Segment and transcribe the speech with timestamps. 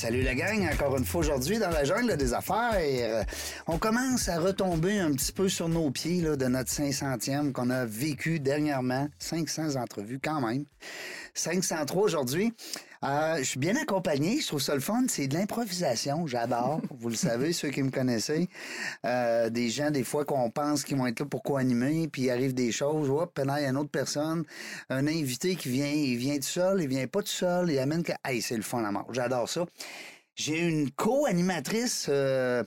[0.00, 3.26] Salut la gang, encore une fois aujourd'hui dans la jungle des affaires.
[3.66, 7.84] On commence à retomber un petit peu sur nos pieds de notre 500e qu'on a
[7.84, 9.08] vécu dernièrement.
[9.18, 10.64] 500 entrevues quand même.
[11.34, 12.52] 503 aujourd'hui.
[13.02, 15.04] Euh, je suis bien accompagné, je trouve ça le fun.
[15.08, 16.80] C'est de l'improvisation, j'adore.
[16.98, 18.48] Vous le savez, ceux qui me connaissez.
[19.06, 22.30] Euh, des gens, des fois, qu'on pense qu'ils vont être là pour co-animer, puis il
[22.30, 23.08] arrive des choses.
[23.08, 24.44] Hop, il y a une autre personne,
[24.90, 28.02] un invité qui vient, il vient tout seul, il vient pas tout seul, il amène
[28.02, 28.12] que.
[28.24, 29.06] Hey, c'est le fun à mort.
[29.12, 29.64] J'adore ça.
[30.34, 32.62] J'ai une co-animatrice euh,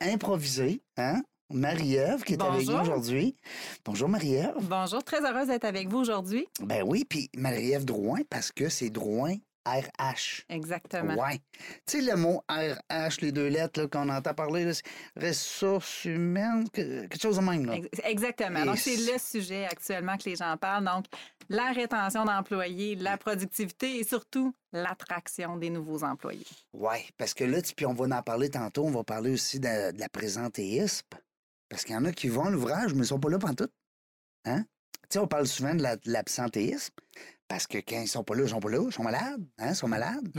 [0.00, 1.22] improvisée, hein?
[1.50, 3.36] Marie-Ève qui est avec nous aujourd'hui.
[3.84, 4.54] Bonjour Marie-Ève.
[4.62, 6.46] Bonjour, très heureuse d'être avec vous aujourd'hui.
[6.60, 9.36] Ben oui, puis Marie-Ève Drouin parce que c'est Drouin
[9.66, 10.44] RH.
[10.48, 11.14] Exactement.
[11.18, 11.40] Oui.
[11.86, 14.70] Tu sais, le mot RH, les deux lettres qu'on entend parler,
[15.16, 17.64] ressources humaines, quelque chose de même.
[17.64, 17.76] Là.
[18.04, 18.64] Exactement.
[18.64, 20.84] Donc, c'est le sujet actuellement que les gens parlent.
[20.84, 21.06] Donc,
[21.48, 26.46] la rétention d'employés, la productivité et surtout l'attraction des nouveaux employés.
[26.72, 29.92] Oui, parce que là, puis on va en parler tantôt, on va parler aussi de,
[29.92, 31.06] de la présentéisme.
[31.74, 33.36] Parce qu'il y en a qui vont à l'ouvrage, mais ils ne sont pas là
[33.36, 33.68] pendant tout.
[34.44, 34.64] Hein?
[35.10, 36.94] Tu sais, on parle souvent de l'absentéisme.
[37.48, 39.70] Parce que quand ils sont pas là, ils sont pas là, ils sont malades, hein,
[39.70, 40.30] ils sont malades.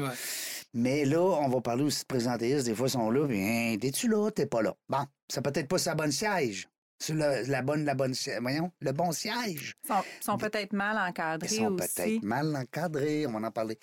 [0.73, 2.67] Mais là, on va parler aussi de présentéisme.
[2.67, 4.77] Des fois, ils sont là, puis hein, t'es-tu là, t'es pas là?
[4.87, 6.69] Bon, ça peut-être pas sa bonne siège.
[7.03, 9.75] Sur la bonne, la bonne, voyons, le bon siège.
[9.83, 13.77] Ils sont, sont peut-être mal encadrés Ils sont peut-être mal encadrés, on va en parler.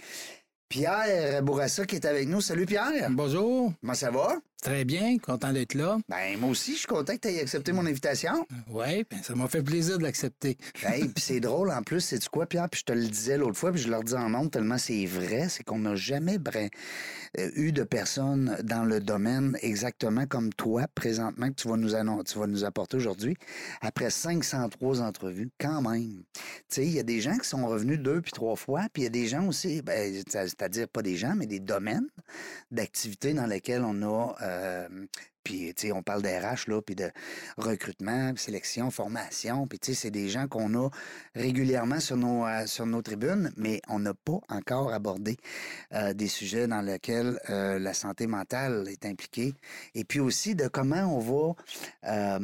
[0.70, 2.40] Pierre Bourassa qui est avec nous.
[2.40, 3.10] Salut Pierre.
[3.10, 3.74] Bonjour.
[3.82, 4.40] Comment ça va?
[4.62, 5.98] Très bien, content d'être là.
[6.08, 8.46] Ben, moi aussi, je suis content que tu aies accepté mon invitation.
[8.70, 10.56] Oui, ben, ça m'a fait plaisir de l'accepter.
[10.84, 12.68] hey, puis c'est drôle en plus, c'est du quoi, Pierre?
[12.70, 15.04] Puis je te le disais l'autre fois, puis je leur dis en honte tellement c'est
[15.04, 20.86] vrai, c'est qu'on n'a jamais euh, eu de personnes dans le domaine exactement comme toi,
[20.94, 23.34] présentement, que tu vas nous, tu vas nous apporter aujourd'hui,
[23.80, 26.22] après 503 entrevues, quand même.
[26.34, 29.02] Tu sais, il y a des gens qui sont revenus deux puis trois fois, puis
[29.02, 32.06] il y a des gens aussi, ben, c'est-à-dire pas des gens, mais des domaines
[32.70, 34.36] d'activité dans lesquels on a...
[34.40, 35.06] Euh, euh,
[35.44, 37.10] puis, tu sais, on parle d'RH, là, puis de
[37.56, 39.66] recrutement, sélection, formation.
[39.66, 40.88] Puis, tu sais, c'est des gens qu'on a
[41.34, 45.36] régulièrement sur nos, euh, sur nos tribunes, mais on n'a pas encore abordé
[45.92, 49.54] euh, des sujets dans lesquels la santé mentale est impliquée.
[49.94, 52.38] Et puis aussi de comment on va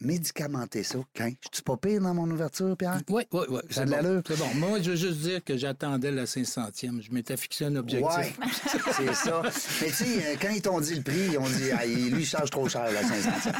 [0.00, 0.98] médicamenter ça.
[1.16, 1.28] Quand?
[1.28, 3.00] Je suis pas pire dans mon ouverture, Pierre?
[3.08, 3.60] Oui, oui, oui.
[3.70, 4.22] C'est bon.
[4.26, 4.54] C'est bon.
[4.56, 7.02] Moi, je veux juste dire que j'attendais la 500e.
[7.02, 8.38] Je m'étais fixé un objectif.
[8.40, 8.48] Oui,
[8.96, 9.42] c'est ça.
[9.80, 12.22] Mais tu sais, euh, quand ils t'ont dit le prix, ils ont dit, ah, lui,
[12.22, 13.54] il charge trop cher, la 500e.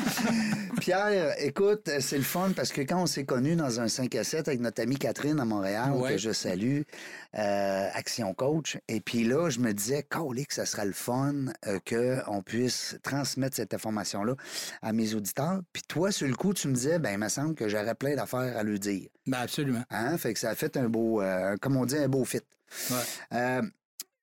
[0.81, 4.25] Pierre, écoute, c'est le fun parce que quand on s'est connus dans un 5 à
[4.25, 6.83] 7 avec notre amie Catherine à Montréal, que je salue,
[7.37, 11.34] euh, Action Coach, et puis là, je me disais, que ça sera le fun
[11.67, 14.34] euh, qu'on puisse transmettre cette information-là
[14.83, 15.61] à mes auditeurs.
[15.73, 18.17] Puis toi, sur le coup, tu me disais, ben, il me semble que j'aurais plein
[18.17, 19.09] d'affaires à lui dire.
[19.27, 19.85] Ben, absolument.
[19.91, 20.17] Hein?
[20.19, 22.41] Fait que ça a fait un beau, euh, comme on dit, un beau fit.
[22.91, 22.97] Ouais.
[23.33, 23.62] Euh,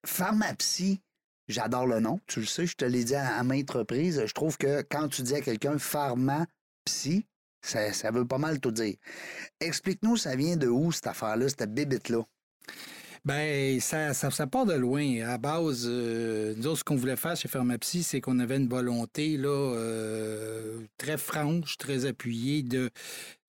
[0.05, 1.01] pharmapsy,
[1.47, 2.19] j'adore le nom.
[2.27, 4.23] Tu le sais, je te l'ai dit à, maintes reprises.
[4.25, 7.25] Je trouve que quand tu dis à quelqu'un pharmapsy,
[7.61, 8.95] ça, ça veut pas mal tout dire.
[9.59, 12.23] Explique-nous, ça vient de où cette affaire-là, cette bébite-là?
[13.23, 15.21] Ben, ça, ça, part de loin.
[15.21, 18.67] À base, euh, nous autres, ce qu'on voulait faire chez Pharmapsy, c'est qu'on avait une
[18.67, 22.89] volonté là, euh, très franche, très appuyée de,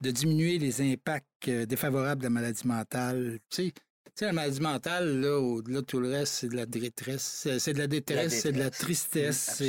[0.03, 3.38] de diminuer les impacts euh, défavorables de la maladie mentale.
[3.49, 3.72] Tu
[4.15, 7.49] sais, la maladie mentale, là, au-delà de tout le reste, c'est de la détresse.
[7.59, 9.62] C'est de la détresse, c'est de la tristesse.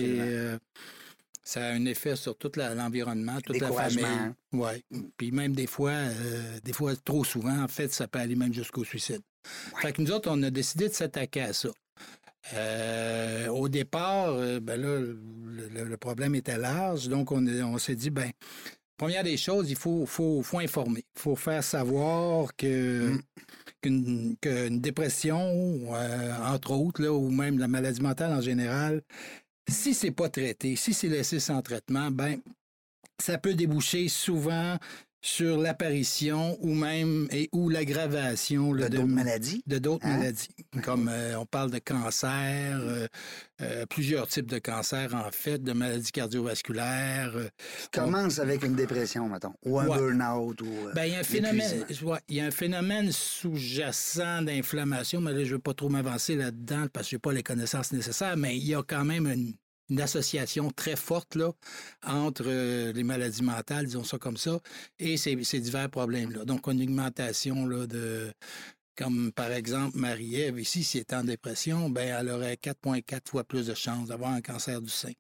[1.46, 4.34] ça a un effet sur tout l'environnement, toute la famille.
[4.52, 4.84] Oui.
[5.16, 5.94] Puis même des fois,
[6.62, 9.22] des fois, trop souvent, en fait, ça peut aller même jusqu'au suicide.
[9.82, 11.70] Fait que nous autres, on a décidé de s'attaquer à ça.
[12.54, 18.10] Euh, au départ, euh, ben là, le, problème était large, donc on, on s'est dit,
[18.10, 18.32] ben,
[18.98, 21.06] première des choses, il faut, faut, faut informer.
[21.16, 23.12] Il faut faire savoir que
[23.84, 24.36] mm.
[24.42, 29.02] qu'une dépression, euh, entre autres, là, ou même la maladie mentale en général,
[29.70, 32.40] si c'est pas traité, si c'est laissé sans traitement, ben,
[33.20, 34.78] ça peut déboucher souvent
[35.24, 39.64] sur l'apparition ou même et ou l'aggravation de d'autres maladies?
[39.66, 40.18] De d'autres hein?
[40.18, 40.50] maladies,
[40.84, 43.08] comme euh, on parle de cancer, euh,
[43.62, 47.34] euh, plusieurs types de cancers en fait, de maladies cardiovasculaires.
[47.94, 50.62] Commence avec une dépression, mettons, ou un burn-out.
[50.62, 51.86] Ou, ben, il y a un phénomène,
[52.28, 56.36] il y a un phénomène sous-jacent d'inflammation, mais là, je ne veux pas trop m'avancer
[56.36, 59.28] là-dedans parce que je n'ai pas les connaissances nécessaires, mais il y a quand même
[59.28, 59.54] une
[59.90, 61.52] une association très forte là,
[62.04, 64.60] entre euh, les maladies mentales, disons ça comme ça,
[65.00, 66.46] et ces, divers problèmes-là.
[66.46, 68.32] Donc, une augmentation de,
[68.96, 73.44] comme par exemple Marie-Ève, ici, si elle est en dépression, ben, elle aurait 4,4 fois
[73.44, 75.12] plus de chances d'avoir un cancer du sein.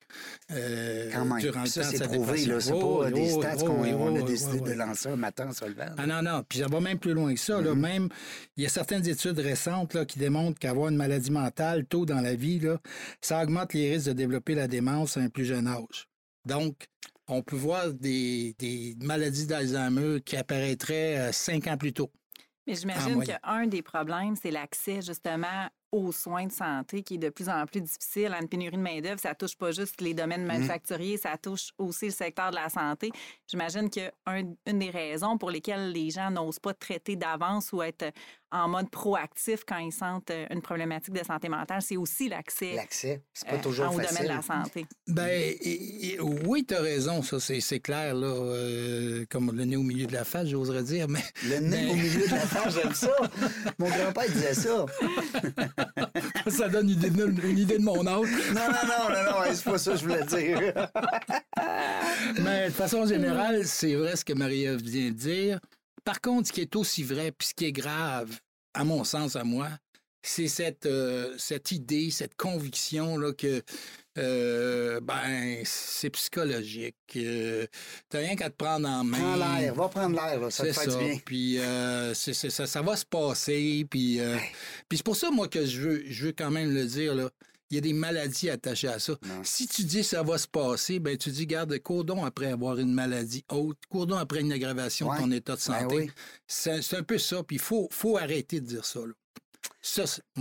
[0.51, 1.39] Euh, Quand même.
[1.39, 2.59] Durant ça, c'est prouvé, là.
[2.59, 5.65] C'est pas des stats qu'on a décidé de lancer un matin en se
[5.97, 6.43] Ah non, non.
[6.47, 7.61] Puis ça va même plus loin que ça.
[7.61, 7.71] là.
[7.71, 7.79] Mm-hmm.
[7.79, 8.09] Même,
[8.57, 12.21] il y a certaines études récentes là, qui démontrent qu'avoir une maladie mentale tôt dans
[12.21, 12.79] la vie, là,
[13.21, 16.07] ça augmente les risques de développer la démence à un plus jeune âge.
[16.45, 16.87] Donc,
[17.27, 22.11] on peut voir des, des maladies d'Alzheimer qui apparaîtraient euh, cinq ans plus tôt.
[22.67, 27.29] Mais j'imagine qu'un des problèmes, c'est l'accès justement aux soins de santé qui est de
[27.29, 28.35] plus en plus difficile.
[28.39, 30.47] Une pénurie de main-d'œuvre, ça touche pas juste les domaines mmh.
[30.47, 33.11] manufacturiers, ça touche aussi le secteur de la santé.
[33.47, 38.11] J'imagine qu'une des raisons pour lesquelles les gens n'osent pas traiter d'avance ou être
[38.53, 42.73] en mode proactif quand ils sentent euh, une problématique de santé mentale, c'est aussi l'accès.
[42.75, 44.85] L'accès, c'est pas euh, toujours au domaine de la santé.
[45.07, 45.53] Ben
[46.45, 50.13] oui, tu as raison, ça c'est clair là, euh, comme le nez au milieu de
[50.13, 53.11] la face, j'oserais dire, mais le nez au milieu de la face, j'aime ça.
[53.79, 54.85] Mon grand-père disait ça.
[56.47, 58.27] ça donne une idée, de, une idée de mon âge.
[58.53, 60.89] non, non, non, non, non c'est pas ça que je voulais dire.
[62.43, 65.59] mais de façon générale, c'est vrai ce que Marie-Ève vient de dire.
[66.03, 68.39] Par contre, ce qui est aussi vrai, puis ce qui est grave,
[68.73, 69.69] à mon sens, à moi,
[70.25, 73.61] c'est cette, euh, cette idée, cette conviction là, que
[74.17, 76.95] euh, ben, c'est psychologique.
[77.17, 77.67] Euh,
[78.09, 79.17] T'as rien qu'à te prendre en main.
[79.17, 80.97] Prends l'air, va prendre l'air, ça te fait ça.
[80.97, 81.17] bien.
[81.25, 81.57] Puis
[82.13, 83.85] ça, ça, va se passer.
[83.89, 84.19] Puis,
[84.87, 87.29] puis c'est pour ça, moi, que je veux, je veux quand même le dire, là.
[87.69, 89.13] Il y a des maladies attachées à ça.
[89.43, 92.93] Si tu dis ça va se passer, ben tu dis, garde, courdon après avoir une
[92.93, 96.11] maladie haute, courdon après une aggravation de ton état de ben santé.
[96.47, 98.99] C'est un peu ça, puis il faut, faut arrêter de dire ça.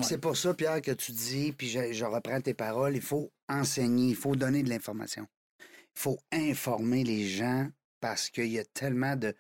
[0.03, 4.11] c'est pour ça, Pierre, que tu dis, puis je, reprends tes paroles, il faut enseigner,
[4.11, 5.27] il faut donner de l'information.
[5.97, 7.69] Il faut informer les gens
[8.01, 9.35] parce qu'il y a tellement de.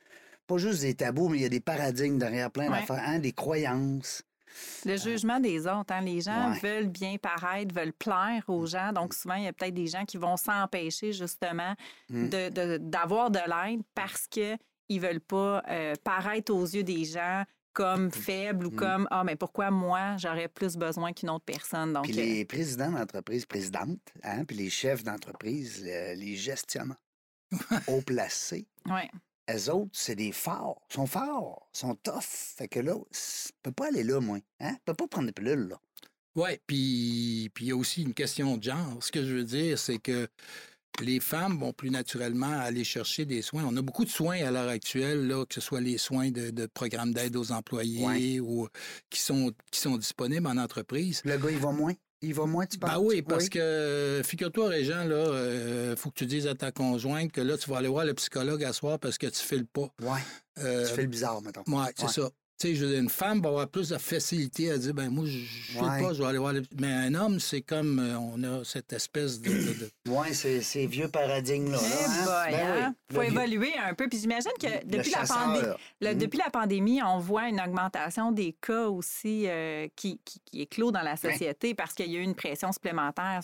[0.46, 3.32] Pas juste des tabous, mais il y a des paradigmes derrière plein d'affaires, hein, des
[3.32, 4.22] croyances.
[4.84, 5.92] Le jugement des autres.
[5.92, 6.00] Hein?
[6.02, 8.92] Les gens veulent bien paraître, veulent plaire aux gens.
[8.92, 11.74] Donc, souvent, il y a peut-être des gens qui vont s'empêcher, justement,
[12.10, 12.28] mmh.
[12.78, 14.58] d'avoir de, l'aide parce qu'ils
[14.90, 18.12] ne veulent pas euh, paraître aux yeux des gens comme mmh.
[18.12, 18.76] faibles ou mmh.
[18.76, 21.92] comme Ah, mais pourquoi moi, j'aurais plus besoin qu'une autre personne?
[21.92, 26.96] Donc, puis les euh présidents d'entreprise, présidentes, hein, puis les chefs d'entreprise, les gestionnaires
[27.88, 28.66] haut placés.
[28.86, 29.10] Ouais
[29.50, 30.82] eux autres, c'est des forts.
[30.90, 32.22] Ils sont forts, ils sont tough.
[32.56, 34.38] Fait que là, je peux pas aller là, moi.
[34.60, 34.72] Hein?
[34.72, 35.80] Je peux pas prendre des pilules, là.
[36.34, 38.96] Oui, puis il y a aussi une question de genre.
[39.00, 40.28] Ce que je veux dire, c'est que
[41.00, 43.64] les femmes vont plus naturellement aller chercher des soins.
[43.66, 46.66] On a beaucoup de soins à l'heure actuelle, là, que ce soit les soins de,
[46.66, 48.68] programmes d'aide aux employés ou
[49.10, 51.22] qui sont, qui sont disponibles en entreprise.
[51.24, 51.94] Le gars, il va moins?
[52.22, 52.90] Il va moins, tu penses?
[52.90, 57.32] Ben oui, parce que, figure-toi, Régent, là, euh, faut que tu dises à ta conjointe
[57.32, 59.64] que là, tu vas aller voir le psychologue à soir parce que tu fais le
[59.64, 59.92] pas.
[60.00, 60.20] Ouais.
[60.58, 61.64] Euh, tu fais le bizarre, maintenant.
[61.66, 62.30] Oui, c'est ça
[62.62, 65.44] sais, dire, une femme va avoir plus de facilité à dire, ben moi, je ne
[65.44, 66.54] sais pas, je vais aller voir.
[66.78, 69.50] Mais un homme, c'est comme, euh, on a cette espèce de.
[70.08, 71.78] Oui, c'est ces vieux paradigmes-là.
[71.80, 72.50] Il hein?
[72.50, 72.94] ben hein?
[73.12, 74.08] faut évoluer un peu.
[74.08, 76.16] Puis j'imagine que depuis la, pandémie, mm-hmm.
[76.16, 81.02] depuis la pandémie, on voit une augmentation des cas aussi euh, qui, qui, éclot dans
[81.02, 83.40] la société parce qu'il y a eu une pression supplémentaire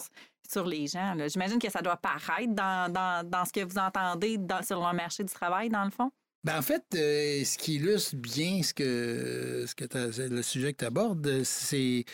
[0.50, 1.14] sur les gens.
[1.28, 5.22] J'imagine que ça doit paraître dans, dans, dans, ce que vous entendez sur le marché
[5.22, 6.10] du travail, dans le fond?
[6.44, 10.78] Ben en fait, euh, ce qui illustre bien ce que, ce que le sujet que
[10.78, 12.04] tu abordes, c'est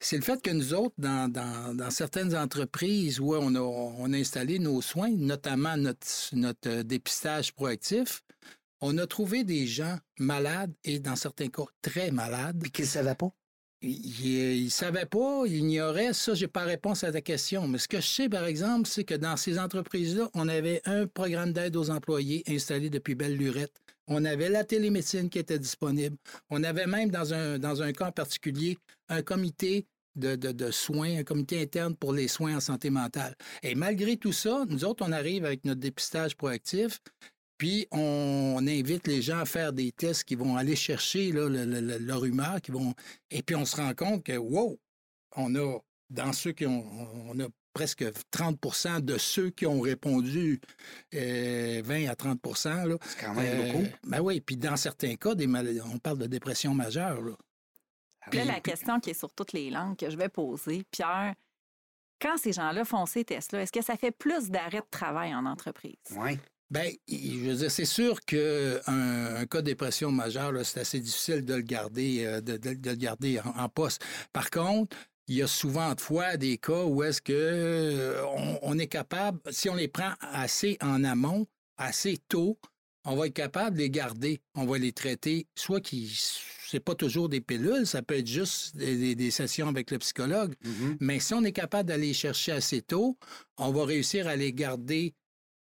[0.00, 4.16] c'est le fait que nous autres, dans, dans, certaines entreprises où on a, on a,
[4.16, 8.22] installé nos soins, notamment notre, notre euh, dépistage proactif,
[8.80, 12.62] on a trouvé des gens malades et dans certains cas très malades.
[12.64, 13.32] Et qu'ils ne savaient pas?
[13.80, 16.12] Il ne savait pas, il ignorait.
[16.12, 17.68] Ça, j'ai pas réponse à ta question.
[17.68, 21.06] Mais ce que je sais, par exemple, c'est que dans ces entreprises-là, on avait un
[21.06, 23.80] programme d'aide aux employés installé depuis belle lurette.
[24.08, 26.16] On avait la télémédecine qui était disponible.
[26.50, 31.18] On avait même, dans un, dans un cas particulier, un comité de, de, de, soins,
[31.18, 33.36] un comité interne pour les soins en santé mentale.
[33.62, 36.98] Et malgré tout ça, nous autres, on arrive avec notre dépistage proactif
[37.58, 42.60] puis on invite les gens à faire des tests qui vont aller chercher leur humeur,
[42.62, 42.94] qui vont.
[43.30, 44.78] Et puis on se rend compte que wow,
[45.36, 46.84] on a dans ceux qui ont,
[47.28, 50.60] on a presque 30% de ceux qui ont répondu
[51.12, 53.84] 20 euh, à 30% C'est quand même beaucoup.
[53.84, 57.20] Euh, ben oui, puis dans certains cas, des on parle de dépression majeure.
[57.20, 57.32] Là.
[58.30, 61.34] Puis là, la question qui est sur toutes les langues que je vais poser, Pierre,
[62.20, 65.46] quand ces gens-là font ces tests-là, est-ce que ça fait plus d'arrêt de travail en
[65.46, 65.94] entreprise?
[66.16, 66.38] Oui.
[66.70, 71.44] Bien, je veux dire, c'est sûr qu'un un cas de dépression majeure, c'est assez difficile
[71.44, 74.04] de le garder, euh, de, le garder en, poste.
[74.34, 74.94] Par contre,
[75.28, 78.22] il y a souvent de fois des cas où est-ce que euh,
[78.62, 81.46] on, est capable, si on les prend assez en amont,
[81.78, 82.58] assez tôt,
[83.04, 84.42] on va être capable de les garder.
[84.54, 86.14] On va les traiter, soit qui
[86.68, 90.54] c'est pas toujours des pilules, ça peut être juste des, sessions avec le psychologue.
[90.62, 90.96] Mm-hmm.
[91.00, 93.16] Mais si on est capable d'aller chercher assez tôt,
[93.56, 95.14] on va réussir à les garder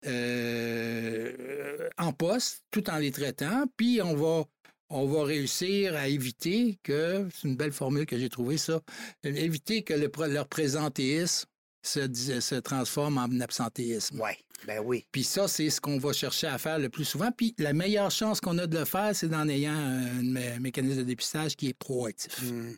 [0.05, 3.65] euh, en poste tout en les traitant.
[3.77, 4.45] Puis on va
[4.89, 8.79] on va réussir à éviter que, c'est une belle formule que j'ai trouvée, ça,
[9.23, 11.47] éviter que leur présentéisme
[11.81, 14.21] se, se transforme en absentéisme.
[14.21, 14.31] Oui,
[14.67, 15.05] ben oui.
[15.11, 17.31] Puis ça, c'est ce qu'on va chercher à faire le plus souvent.
[17.31, 21.03] Puis la meilleure chance qu'on a de le faire, c'est en ayant un, mécanisme de
[21.03, 22.41] dépistage qui est proactif.
[22.43, 22.73] Hmm.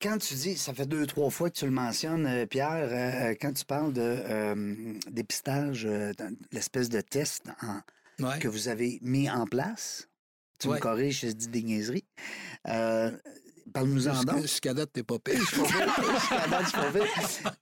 [0.00, 3.30] Quand tu dis, ça fait deux, trois fois que tu le mentionnes, euh, Pierre, euh,
[3.30, 5.88] euh, quand tu parles de dépistage,
[6.52, 7.44] l'espèce de test
[8.40, 10.08] que vous avez mis en place,
[10.58, 12.04] tu me corriges si je dis des niaiseries.
[12.68, 13.10] Euh,
[13.72, 14.42] Parle-nous-en donc.
[14.42, 15.42] Jusqu'à date, t'es pas pire.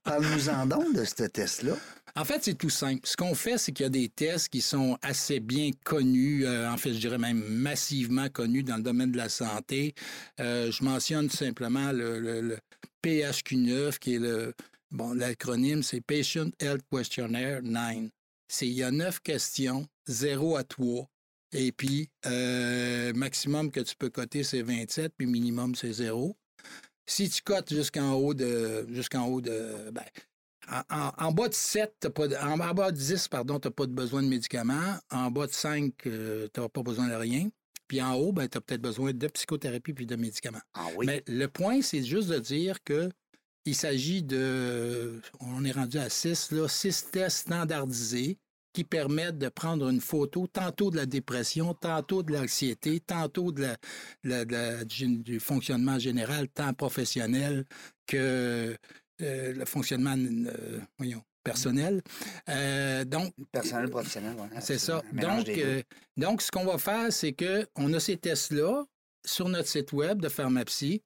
[0.05, 1.75] Parle-nous-en donc de ce test-là.
[2.17, 3.01] En fait, c'est tout simple.
[3.05, 6.71] Ce qu'on fait, c'est qu'il y a des tests qui sont assez bien connus, euh,
[6.71, 9.95] en fait, je dirais même massivement connus dans le domaine de la santé.
[10.39, 12.57] Euh, je mentionne simplement le,
[13.05, 14.55] PHQ9, qui est le,
[14.93, 18.11] bon, l'acronyme, c'est Patient Health Questionnaire 9.
[18.47, 21.11] C'est, il y a neuf questions, zéro à trois.
[21.51, 26.37] Et puis, euh, maximum que tu peux coter, c'est 27, puis minimum, c'est 0.
[27.07, 28.87] Si tu cotes jusqu'en haut de.
[28.89, 29.91] Jusqu'en haut de.
[29.93, 30.05] Ben,
[30.69, 34.29] en, bas de 7, pas en, bas de 10, pardon, tu n'as pas besoin de
[34.29, 34.97] médicaments.
[35.11, 37.49] En bas de 5, euh, tu n'as pas besoin de rien.
[37.89, 40.63] Puis en haut, ben, tu as peut-être besoin de psychothérapie puis de médicaments.
[40.75, 41.07] Ah oui?
[41.07, 43.11] Mais le point, c'est juste de dire que
[43.67, 45.21] il s'agit de.
[45.41, 48.39] On est rendu à 6, là, 6 tests standardisés
[48.75, 53.69] qui permettent de prendre une photo tantôt de la dépression, tantôt de l'anxiété, tantôt de
[54.25, 57.65] la, du, fonctionnement général, tant professionnel
[58.07, 58.77] que
[59.19, 60.81] le fonctionnement euh,
[61.43, 62.03] personnel.
[62.49, 65.03] Euh, donc, personnel, professionnel, C'est ça.
[65.13, 65.51] Donc,
[66.17, 68.85] donc, ce qu'on va faire, c'est qu'on a ces tests-là
[69.25, 71.03] sur notre site web de Pharmapsy.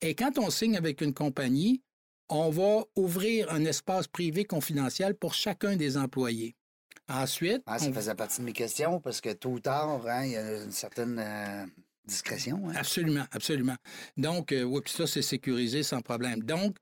[0.00, 1.82] Et quand on signe avec une compagnie,
[2.28, 6.54] on va ouvrir un espace privé confidentiel pour chacun des employés.
[7.08, 7.62] Ensuite.
[7.66, 10.36] Ah, ça faisait partie de mes questions parce que tôt ou tard, hein, il y
[10.36, 11.66] a une certaine euh,
[12.04, 12.68] discrétion.
[12.68, 12.74] Hein.
[12.76, 13.76] Absolument, absolument.
[14.16, 16.40] Donc, euh, oui, puis ça, c'est sécurisé sans problème.
[16.44, 16.76] Donc,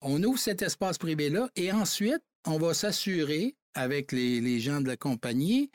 [0.00, 4.96] on ouvre cet espace privé-là et ensuite, on va s'assurer avec les, gens de la
[4.96, 5.70] compagnie,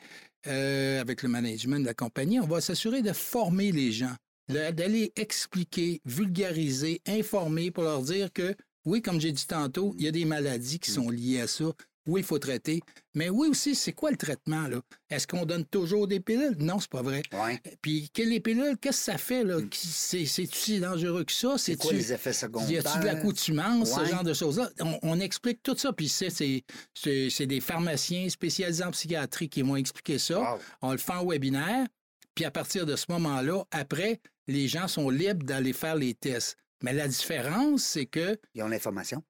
[0.46, 4.14] euh, avec le management de la compagnie, on va s'assurer de former les gens,
[4.48, 10.08] d'aller expliquer, vulgariser, informer pour leur dire que, oui, comme j'ai dit tantôt, il y
[10.08, 11.72] a des maladies qui sont liées à ça.
[12.06, 12.80] Oui, il faut traiter.
[13.14, 14.80] Mais oui aussi, c'est quoi le traitement, là?
[15.08, 16.56] Est-ce qu'on donne toujours des pilules?
[16.58, 17.22] Non, c'est pas vrai.
[17.32, 17.60] Ouais.
[17.80, 19.58] Puis, les pilules, qu'est-ce que ça fait, là?
[19.58, 19.68] Hmm.
[19.72, 21.56] C'est-tu si dangereux que ça?
[21.58, 22.70] C'est quoi les effets secondaires?
[22.70, 24.70] Y a-tu de l'accoutumance, ce genre de choses-là?
[25.02, 25.92] On, explique tout ça.
[25.92, 30.58] Puis, c'est des pharmaciens spécialisés en psychiatrie qui vont expliquer ça.
[30.80, 31.86] On le fait en webinaire.
[32.34, 36.56] Puis, à partir de ce moment-là, après, les gens sont libres d'aller faire les tests.
[36.82, 38.36] Mais la différence, c'est que.
[38.54, 39.22] Ils ont l'information.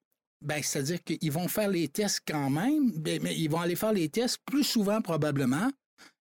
[0.43, 3.93] Ben, c'est-à-dire qu'ils vont faire les tests quand même, ben, mais ils vont aller faire
[3.93, 5.71] les tests plus souvent probablement.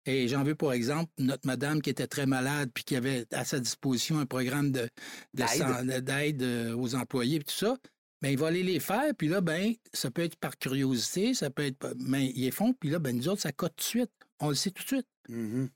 [0.06, 3.46] Et j'en veux pour exemple notre madame qui était très malade puis qui avait à
[3.46, 4.90] sa disposition un programme de,
[5.34, 7.78] d'aide euh, aux employés et tout ça.
[8.22, 11.50] Ben, il va aller les faire, puis là, ben, ça peut être par curiosité, ça
[11.50, 11.96] peut être.
[11.98, 14.12] Mais ils les font, puis là, ben, nous autres, ça cote tout de suite.
[14.40, 15.08] On le sait tout de suite.
[15.28, 15.70] Mm-hmm.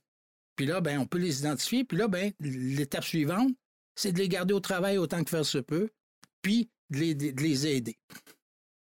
[0.54, 3.52] Puis là, ben, on peut les identifier, puis là, ben, l'étape suivante,
[3.96, 5.90] c'est de les garder au travail autant que faire se peut,
[6.40, 7.98] puis de les aider.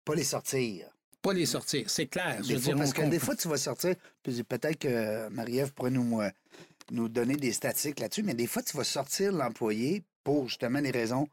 [0.08, 0.88] Pas les sortir.
[1.22, 2.38] Pas les sortir, c'est clair.
[2.78, 6.30] parce que des fois, tu vas sortir, peut-être que Marie-Ève pourrait nous, euh,
[6.92, 10.92] nous donner des statistiques là-dessus, mais des fois, tu vas sortir l'employé pour justement des
[10.92, 11.28] raisons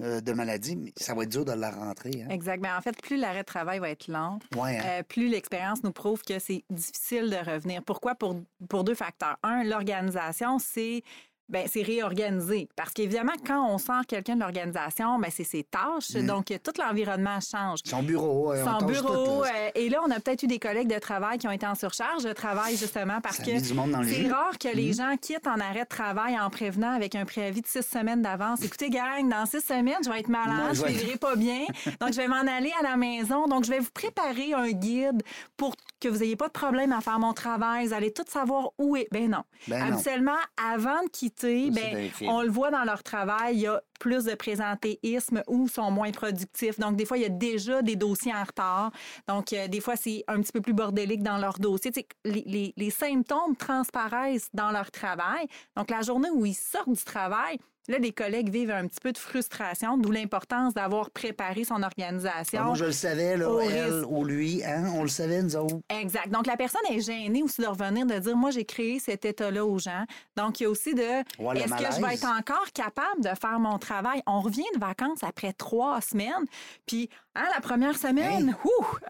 [0.00, 2.22] euh, de maladie, mais ça va être dur de la rentrer.
[2.22, 2.28] Hein.
[2.30, 2.64] Exact.
[2.64, 4.78] en fait, plus l'arrêt de travail va être long, hein.
[4.84, 7.82] euh, plus l'expérience nous prouve que c'est difficile de revenir.
[7.82, 8.14] Pourquoi?
[8.14, 9.36] Pour, pour deux facteurs.
[9.42, 11.02] Un, l'organisation, c'est
[11.48, 12.68] ben c'est réorganisé.
[12.76, 16.14] Parce qu'évidemment, quand on sort quelqu'un de l'organisation, ben c'est ses tâches.
[16.14, 16.26] Mm.
[16.26, 17.80] Donc, tout l'environnement change.
[17.84, 18.54] Son bureau.
[18.56, 19.44] Son bureau.
[19.44, 21.74] Euh, et là, on a peut-être eu des collègues de travail qui ont été en
[21.74, 24.94] surcharge de travail, justement, parce que c'est rare que les mm.
[24.94, 28.62] gens quittent en arrêt de travail en prévenant avec un préavis de six semaines d'avance.
[28.62, 31.66] Écoutez, gang, dans six semaines, je vais être malade, je ne vivrai pas bien.
[32.00, 33.46] Donc, je vais m'en aller à la maison.
[33.46, 35.22] Donc, je vais vous préparer un guide
[35.56, 37.86] pour que vous n'ayez pas de problème à faire mon travail.
[37.86, 39.06] Vous allez tout savoir où est.
[39.12, 39.44] Ben non.
[39.68, 43.80] Ben Habituellement, avant de quitter ben, on le voit dans leur travail, il y a
[44.00, 46.80] plus de présentéisme ou sont moins productifs.
[46.80, 48.90] Donc, des fois, il y a déjà des dossiers en retard.
[49.28, 51.92] Donc, euh, des fois, c'est un petit peu plus bordélique dans leur dossier.
[52.24, 55.46] Les, les, symptômes transparaissent dans leur travail.
[55.76, 59.10] Donc, la journée où ils sortent du travail, Là, les collègues vivent un petit peu
[59.10, 62.60] de frustration, d'où l'importance d'avoir préparé son organisation.
[62.62, 64.84] Ah, moi, je le savais, là, elle ou lui, hein?
[64.94, 65.80] on le savait, nous autres.
[65.88, 66.28] Exact.
[66.28, 69.64] Donc, la personne est gênée aussi de revenir, de dire, moi, j'ai créé cet état-là
[69.64, 70.04] aux gens.
[70.36, 73.58] Donc, il y a aussi de, est-ce que je vais être encore capable de faire
[73.58, 74.22] mon travail?
[74.28, 76.46] On revient de vacances après trois semaines,
[76.86, 78.56] puis hein, la première semaine,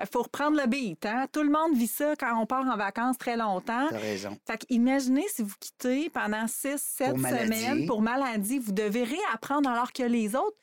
[0.01, 1.05] il faut reprendre le beat.
[1.07, 1.27] Hein?
[1.33, 3.89] Tout le monde vit ça quand on part en vacances très longtemps.
[3.91, 4.39] T'as raison.
[4.47, 9.93] Fait imaginez si vous quittez pendant six, sept semaines pour maladie, vous devez réapprendre alors
[9.93, 10.57] que les autres,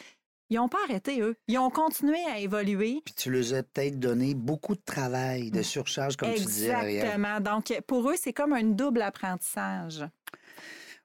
[0.52, 1.36] ils n'ont pas arrêté, eux.
[1.48, 3.02] Ils ont continué à évoluer.
[3.06, 6.74] Puis tu leur as peut-être donné beaucoup de travail, de surcharge, comme tu disais.
[6.74, 7.40] Exactement.
[7.40, 10.06] Donc, pour eux, c'est comme un double apprentissage.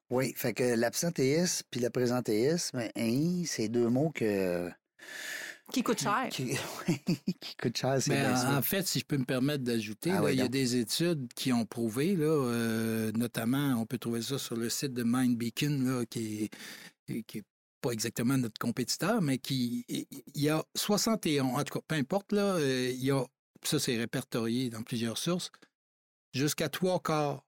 [0.08, 4.70] Oui, fait que l'absentéisme puis le présentéisme, hein, c'est deux mots que...
[5.73, 6.28] Qui coûtent cher.
[6.30, 6.56] Qui,
[7.40, 10.30] qui coûtent cher, c'est bien en, en, fait, si je peux me permettre d'ajouter, ah
[10.30, 14.38] il y a des études qui ont prouvé, là, euh, notamment, on peut trouver ça
[14.38, 16.50] sur le site de Mind Beacon, là, qui
[17.09, 17.44] est, qui est
[17.80, 22.33] pas exactement notre compétiteur, mais qui il y a 61, en tout cas, peu importe,
[22.33, 23.25] là, euh, il y a,
[23.62, 25.50] ça c'est répertorié dans plusieurs sources,
[26.33, 27.44] jusqu'à trois quarts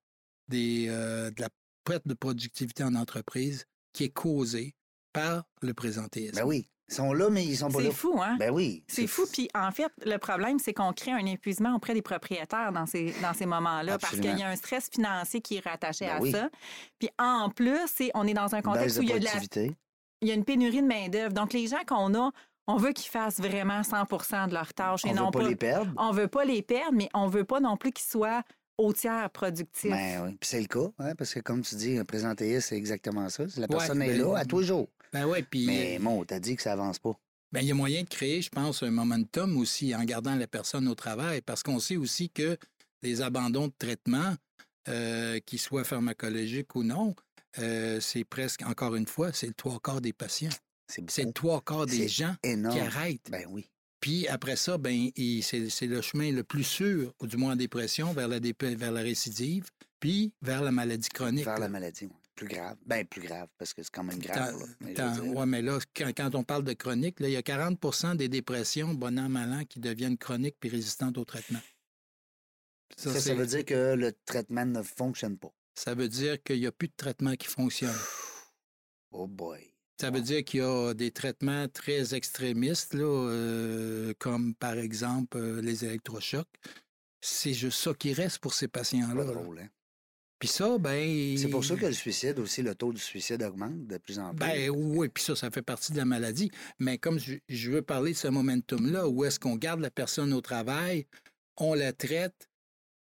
[0.49, 1.49] des, euh, de la
[1.85, 4.75] perte de productivité en entreprise qui est causée
[5.13, 6.37] par le présentéisme.
[6.37, 6.69] Ben oui.
[6.89, 7.87] Ils sont là, mais ils sont pas là.
[7.87, 8.37] C'est fou, hein?
[8.39, 8.85] Ben oui.
[8.87, 9.25] C'est fou.
[9.33, 13.13] Puis en fait, le problème, c'est qu'on crée un épuisement auprès des propriétaires dans ces,
[13.23, 16.31] dans ces moments-là parce qu'il y a un stress financier qui est rattaché ben à
[16.31, 16.51] ça.
[16.99, 17.81] Puis en plus,
[18.15, 19.33] on est dans un contexte où il y a de la
[20.23, 21.33] il y a une pénurie de main-d'œuvre.
[21.33, 22.31] Donc, les gens qu'on a,
[22.67, 25.03] on veut qu'ils fassent vraiment 100% de leur tâche.
[25.05, 25.93] On ne veut pas, les perdre.
[25.97, 28.43] On veut pas les perdre, mais on veut pas non plus qu'ils soient
[28.79, 29.91] au tiers productifs.
[29.91, 30.37] Ben oui.
[30.41, 33.45] Puis c'est le cas, hein, parce que comme tu dis, un présentéiste, c'est exactement ça.
[33.57, 34.89] La personne est ben là à toujours.
[35.13, 35.67] Ben ouais, puis...
[35.67, 37.13] Mais bon, t'as dit que ça avance pas.
[37.53, 40.47] Ben, il y a moyen de créer, je pense, un momentum aussi en gardant la
[40.47, 42.59] personne au travail, parce qu'on sait aussi que
[43.03, 44.35] les abandons de traitement,
[44.89, 47.15] euh, qu'ils soient pharmacologiques ou non,
[47.59, 50.51] euh, c'est presque, encore une fois, c'est le trois quarts des patients.
[50.89, 53.31] C'est le trois quarts des gens qui arrêtent.
[53.31, 53.69] Ben oui.
[54.01, 55.11] Puis après ça, ben,
[55.43, 59.01] c'est le chemin le plus sûr, ou du moins en dépression, vers la, vers la
[59.01, 61.45] récidive, puis vers la maladie chronique.
[61.45, 62.17] Vers la maladie, oui.
[62.37, 62.77] Plus grave.
[62.85, 64.55] Ben plus grave, parce que c'est quand même grave.
[64.81, 68.95] Oui, mais là, quand, on parle de chronique, là, il y a 40% des dépressions,
[68.95, 71.63] bon an, mal an, qui deviennent chroniques puis résistantes au traitement.
[72.97, 76.67] Ça, ça veut dire que le traitement ne fonctionne pas ça veut dire qu'il n'y
[76.67, 77.95] a plus de traitement qui fonctionne.
[79.13, 79.73] Oh boy.
[79.99, 85.39] Ça veut dire qu'il y a des traitements très extrémistes, là, euh, comme par exemple
[85.39, 86.53] euh, les électrochocs.
[87.23, 89.23] C'est juste ça qui reste pour ces patients-là.
[89.23, 89.69] Hein?
[90.39, 91.37] Puis ça, ben.
[91.39, 94.31] C'est pour ça que le suicide aussi, le taux du suicide augmente de plus en
[94.31, 94.39] plus.
[94.39, 96.51] Ben oui, puis ça, ça fait partie de la maladie.
[96.79, 100.33] Mais comme je, je veux parler de ce momentum-là, où est-ce qu'on garde la personne
[100.33, 101.07] au travail,
[101.57, 102.49] on la traite,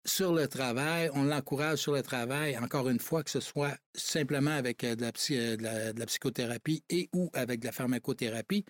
[0.07, 4.51] sur le travail, on l'encourage sur le travail, encore une fois, que ce soit simplement
[4.51, 8.65] avec euh, euh, de la, psychothérapie et ou avec de la pharmacothérapie.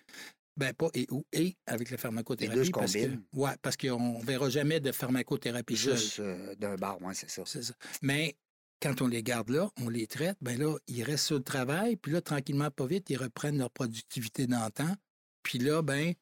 [0.56, 2.64] Ben, pas et ou, et avec la pharmacothérapie.
[2.64, 6.98] Les parce que, ouais, parce qu'on ne verra jamais de pharmacothérapie Juste euh, d'un bar,
[7.00, 7.44] oui, c'est ça.
[7.46, 7.74] C'est ça.
[8.02, 8.34] Mais
[8.80, 11.96] quand on les garde là, on les traite, ben là, ils restent sur le travail,
[11.96, 14.94] puis là, tranquillement, pas vite, ils reprennent leur productivité d'antan.
[15.42, 16.14] Puis là, ben,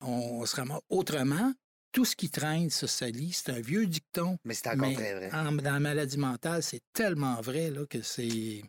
[0.00, 1.52] on se ramasse autrement,
[1.92, 3.32] tout ce qui traîne se salit.
[3.32, 4.38] C'est un vieux dicton.
[4.44, 5.30] Mais c'est encore très vrai.
[5.30, 8.62] dans la maladie mentale, c'est tellement vrai là, que c'est.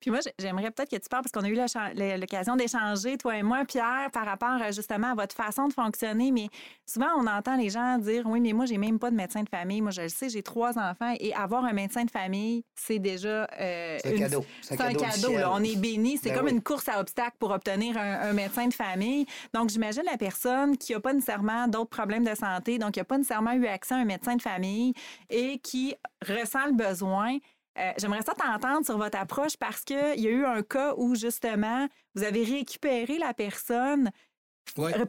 [0.00, 3.42] Puis moi, j'aimerais peut-être que tu parles, parce qu'on a eu l'occasion d'échanger, toi et
[3.42, 6.32] moi, Pierre, par rapport euh, justement à votre façon de fonctionner.
[6.32, 6.48] Mais
[6.86, 9.48] souvent, on entend les gens dire Oui, mais moi, j'ai même pas de médecin de
[9.48, 9.82] famille.
[9.82, 13.46] Moi, je le sais, j'ai trois enfants et avoir un médecin de famille, c'est déjà.
[13.60, 14.44] Euh, c'est un cadeau.
[14.62, 15.32] C'est un cadeau.
[15.52, 16.16] On est béni.
[16.16, 19.26] C'est ben comme une course à obstacles pour obtenir un, médecin de famille.
[19.52, 23.04] Donc, j'imagine la personne qui n'a pas nécessairement d'autres problèmes de santé, donc qui n'a
[23.04, 24.94] pas nécessairement eu accès à un médecin de famille
[25.28, 25.94] et qui
[26.26, 27.38] ressent le besoin
[27.78, 31.14] euh, j'aimerais ça t'entendre sur votre approche parce qu'il y a eu un cas où,
[31.14, 34.10] justement, vous avez récupéré la personne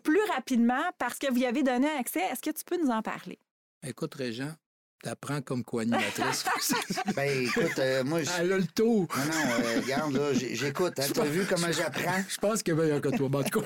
[0.04, 2.22] plus rapidement parce que vous y avez donné accès.
[2.22, 3.40] Est-ce que tu peux nous en parler?
[3.86, 4.54] Écoute, Régent,
[5.02, 6.46] t'apprends comme co-animatrice.
[7.16, 8.20] ben, écoute, euh, moi...
[8.40, 9.08] Elle a le tour.
[9.18, 11.00] Non, non, euh, regarde, là, j'écoute.
[11.00, 12.24] Hein, tu as vu comment j'apprends?
[12.28, 13.60] Je pense qu'il y a meilleur que toi, cas.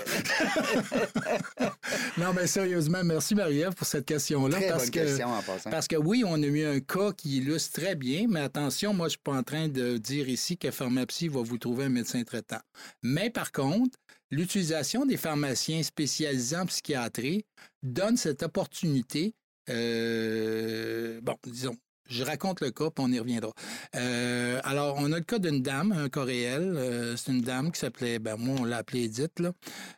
[2.18, 4.58] non, mais sérieusement, merci, Marie-Ève, pour cette question-là.
[4.58, 5.70] Très parce bonne que, question, en passant.
[5.70, 9.08] Parce que oui, on a eu un cas qui illustre très bien, mais attention, moi,
[9.08, 12.24] je suis pas en train de dire ici que Pharmapsy va vous trouver un médecin
[12.24, 12.62] traitant.
[13.04, 13.98] Mais par contre,
[14.32, 17.46] l'utilisation des pharmaciens spécialisés en psychiatrie
[17.84, 19.34] donne cette opportunité
[19.70, 21.76] euh, bon, disons,
[22.08, 23.52] je raconte le cas, puis on y reviendra.
[23.96, 26.74] Euh, alors, on a le cas d'une dame, un cas réel.
[26.78, 29.54] Euh, c'est une dame qui s'appelait, ben moi, on l'a appelée Edith, là.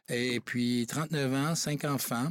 [0.10, 2.30] Et puis, 39 ans, 5 enfants.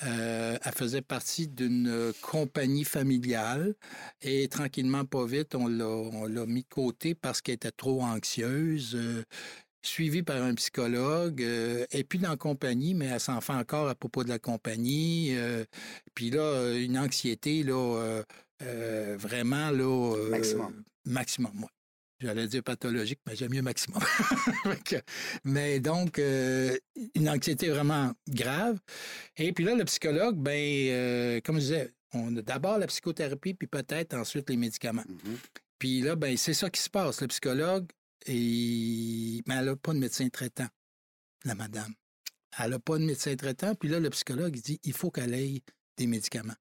[0.00, 3.74] elle faisait partie d'une compagnie familiale
[4.22, 8.96] et tranquillement, pas vite, on l'a mis de côté parce qu'elle était trop anxieuse.
[9.82, 13.88] Suivie par un psychologue, euh, et puis dans la compagnie, mais elle s'en fait encore
[13.88, 15.30] à propos de la compagnie.
[15.36, 15.64] euh,
[16.14, 18.22] puis là, une anxiété, là, euh,
[18.62, 20.14] euh, vraiment, là...
[20.16, 20.82] euh, Maximum.
[21.04, 21.68] Maximum, oui.
[22.20, 24.02] J'allais dire pathologique, mais j'aime mieux maximum.
[25.44, 26.76] Mais donc, euh,
[27.14, 28.78] une anxiété vraiment grave.
[29.36, 30.52] Et puis là, le psychologue, ben,
[30.90, 35.04] euh, comme je disais, on a d'abord la psychothérapie, puis peut-être ensuite les médicaments.
[35.08, 35.36] Mhm.
[35.78, 37.20] Puis là, ben, c'est ça qui se passe.
[37.20, 37.86] Le psychologue,
[38.26, 39.42] et...
[39.46, 40.68] mais elle n'a pas de médecin traitant,
[41.44, 41.92] la madame.
[42.58, 43.74] Elle n'a pas de médecin traitant.
[43.74, 45.62] Puis là, le psychologue, il dit il faut qu'elle ait
[45.96, 46.56] des médicaments.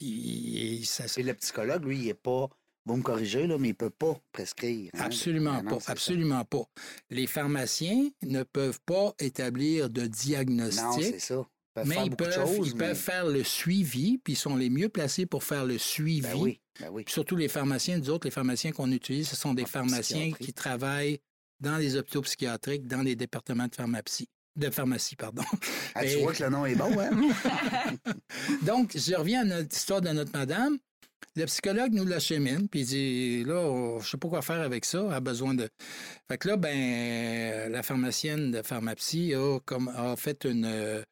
[0.00, 2.48] Et ça, Et le psychologue, lui, il est pas.
[2.84, 4.90] Vous me corrigez, là, mais il peut pas prescrire.
[4.94, 5.00] hein.
[5.00, 5.80] Absolument non, pas.
[5.80, 5.92] ça.
[5.92, 6.62] Absolument pas.
[7.10, 11.02] Les pharmaciens ne peuvent pas établir de Non, diagnostic.
[11.02, 11.48] c'est ça.
[11.76, 14.70] Peuvent mais ils peuvent, choses, ils mais- peuvent faire le suivi, puis ils sont les
[14.70, 16.22] mieux placés pour faire le suivi.
[16.22, 17.04] Ben oui, ben oui.
[17.04, 20.32] Puis surtout les pharmaciens, nous autres, les pharmaciens qu'on utilise, ce sont des En pharmaciens
[20.32, 21.18] qui travaillent
[21.60, 24.28] dans les hôpitaux psychiatriques, dans les départements de pharmacie.
[24.56, 25.42] De pharmacie, pardon.
[25.94, 27.10] Ah, tu Et- vois que le nom est bon, hein?
[28.62, 30.78] Donc, je reviens à notre histoire de notre madame.
[31.34, 34.86] Le psychologue nous l'achemine, puis il dit là, oh, je sais pas quoi faire avec
[34.86, 35.68] ça, a besoin de.
[36.28, 41.04] Fait que là, ben, la pharmacienne de pharmacie a, comme, a fait une.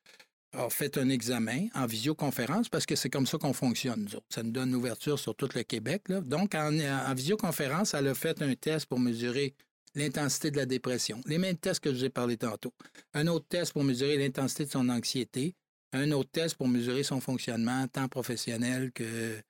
[0.57, 4.17] Euh, a fait un examen en visioconférence parce que c'est comme ça qu'on fonctionne, nous
[4.17, 4.27] autres.
[4.29, 6.03] Ça nous donne une ouverture sur tout le Québec.
[6.11, 9.55] Donc, en, en visioconférence, elle a fait un test pour mesurer
[9.95, 11.21] l'intensité de la dépression.
[11.27, 12.73] Les mêmes tests que je vous ai parlé tantôt.
[13.15, 15.55] Un autre test pour mesurer l'intensité de son anxiété.
[15.93, 19.41] Un autre test pour mesurer son fonctionnement, tant professionnel que,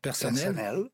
[0.00, 0.54] personnel.
[0.54, 0.88] Personnel.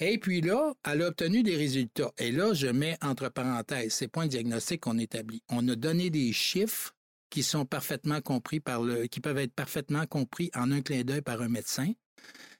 [0.00, 2.12] Et puis là, elle a obtenu des résultats.
[2.18, 5.42] Et là, je mets entre parenthèses, c'est pas un diagnostic qu'on établit.
[5.48, 6.92] On a donné des chiffres
[7.30, 11.22] qui sont parfaitement compris par le, qui peuvent être parfaitement compris en un clin d'œil
[11.22, 11.92] par un médecin.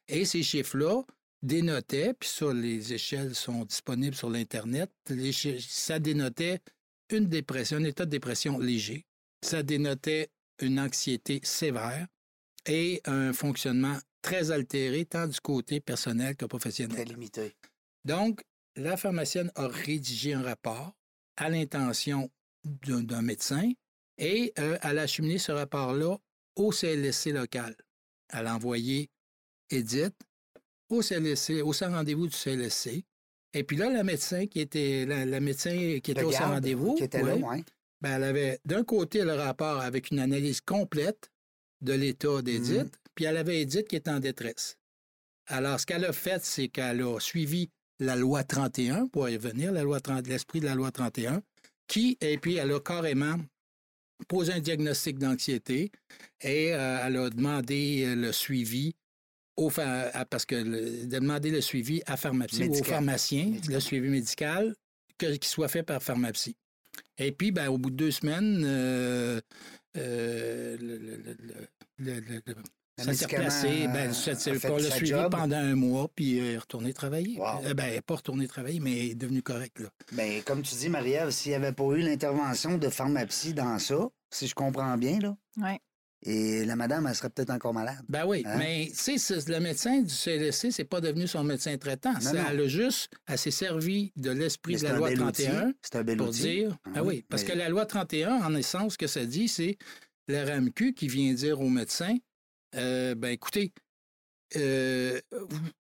[0.09, 1.03] Et ces chiffres-là
[1.43, 4.91] dénotaient, puis ça, les échelles sont disponibles sur l'Internet,
[5.61, 6.61] ça dénotait
[7.11, 9.07] une dépression, un état de dépression léger.
[9.43, 10.29] Ça dénotait
[10.61, 12.07] une anxiété sévère
[12.67, 16.97] et un fonctionnement très altéré, tant du côté personnel que professionnel.
[16.97, 17.55] Très limité.
[18.05, 18.43] Donc,
[18.77, 20.93] la pharmacienne a rédigé un rapport
[21.37, 22.29] à l'intention
[22.65, 23.71] d'un médecin
[24.19, 26.17] et euh, elle a acheminé ce rapport-là
[26.57, 27.77] au CLSC local.
[28.33, 29.09] Elle a envoyé
[29.71, 30.15] Edith
[30.89, 33.05] au CLSC, au centre rendez-vous du CLSC.
[33.55, 35.71] Et puis là, la médecin qui était, la, la médecin
[36.03, 37.65] qui était Le au garde rendez-vous, ouais, ouais.
[38.01, 41.31] ben, elle avait d'un côté le rapport avec une analyse complète
[41.81, 42.91] de l'état d'Edith, Mhm.
[43.17, 44.77] Puis elle avait Edith qui était en détresse.
[45.49, 49.73] Alors, ce qu'elle a fait, c'est qu'elle a suivi la loi 31, pour y venir,
[49.73, 51.43] la loi 30, l'esprit de la loi 31,
[51.89, 53.37] qui, et puis elle a carrément
[54.29, 55.91] posé un diagnostic d'anxiété
[56.41, 58.95] et euh, elle a demandé le suivi
[59.57, 63.75] au parce que le- de demander le suivi à pharmacie ou au pharmacien, Médical.
[63.75, 64.75] le suivi médical,
[65.17, 66.57] que, qui soit fait par pharmacie.
[67.19, 69.41] Et puis, ben, au bout de deux semaines, euh,
[69.97, 70.99] euh, le-
[71.99, 72.55] le-
[72.99, 73.89] Le ça s'est replacé.
[73.89, 75.31] Ben, fait qu'on l'a suivi job.
[75.31, 77.39] pendant un mois, puis euh, est retourné travailler.
[77.39, 77.65] Wow.
[77.65, 79.81] Euh, ben, elle n'est pas retourné travailler, mais elle est devenue correcte.
[79.81, 79.89] Là.
[80.13, 84.09] Ben, comme tu dis, Marie-Ève, s'il n'y avait pas eu l'intervention de pharmacie dans ça,
[84.31, 85.77] si je comprends bien, là, Oui.
[86.25, 87.99] et la madame, elle serait peut-être encore malade.
[88.09, 88.57] Ben oui, Hein?
[88.59, 92.15] mais tu sais, le médecin du CLSC, c'est pas devenu son médecin traitant.
[92.23, 92.45] Non, non.
[92.51, 95.45] Elle a juste, elle s'est servi de l'esprit de la loi bel outil.
[95.45, 96.41] 31 C'est un bel pour outil.
[96.43, 96.77] dire.
[96.87, 99.27] Ah Ah oui, oui, parce mais- que la loi 31, en essence, ce que ça
[99.27, 99.77] dit, c'est
[100.29, 102.17] la RAMQ qui vient dire au médecin
[102.75, 103.73] euh, ben écoutez,
[104.57, 105.21] euh,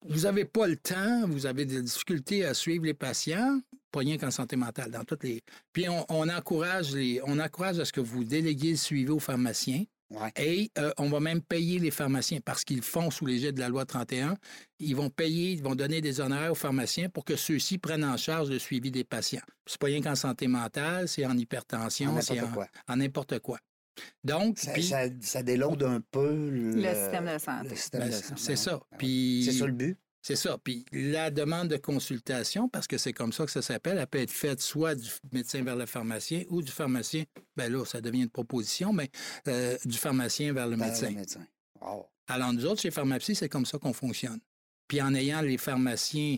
[0.06, 3.60] vous n'avez pas le temps, vous avez des difficultés à suivre les patients,
[3.92, 5.42] pas rien qu'en santé mentale, dans toutes les.
[5.74, 9.20] Puis on, on encourage les, on encourage à ce que vous déléguiez le suivi aux
[9.20, 9.84] pharmaciens.
[10.12, 10.32] Ouais.
[10.38, 13.70] Et euh, on va même payer les pharmaciens parce qu'ils font sous l'égide de la
[13.70, 14.36] loi 31.
[14.80, 18.18] Ils vont payer, ils vont donner des honoraires aux pharmaciens pour que ceux-ci prennent en
[18.18, 19.44] charge le suivi des patients.
[19.68, 23.60] C'est pas rien qu'en santé mentale, c'est en hypertension, En c'est en n'importe quoi.
[24.24, 27.70] Donc, Ça, ça déloade un peu le, Le système de santé.
[27.70, 28.36] ben, c'est- santé.
[28.38, 28.56] c'est Ouais.
[28.56, 28.80] ça.
[28.98, 29.98] Puis C'est ça le but.
[30.22, 30.58] c'est ça.
[30.64, 34.20] Puis la demande de consultation, parce que c'est comme ça que ça s'appelle, elle peut
[34.20, 37.24] être faite soit du médecin vers le pharmacien ou du pharmacien,
[37.56, 39.10] ben là, ça devient une proposition, mais
[39.48, 41.10] euh, du pharmacien vers le médecin.
[41.10, 41.46] le médecin.
[41.82, 42.06] Wow.
[42.28, 44.40] Alors, nous autres, chez Pharmacie, c'est comme ça qu'on fonctionne.
[44.88, 46.38] Puis en ayant les pharmaciens,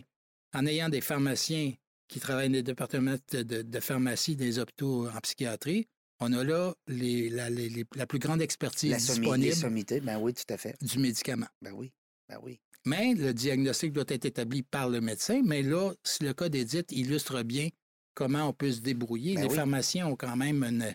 [0.54, 1.74] en ayant des pharmaciens
[2.08, 5.88] qui travaillent dans les départements de, de- de pharmacie des hôpitaux en psychiatrie,
[6.22, 10.00] on a là les- la, les- les- la plus grande expertise La disponible les sommités,
[10.00, 10.76] ben oui, tout à fait.
[10.80, 11.46] du médicament.
[11.60, 11.92] Ben oui,
[12.28, 12.60] ben oui.
[12.84, 15.40] Mais le diagnostic doit être établi par le médecin.
[15.44, 17.68] Mais là, si le cas d'Edith illustre bien
[18.14, 19.54] comment on peut se débrouiller, Ben les oui.
[19.56, 20.94] pharmaciens ont quand même une-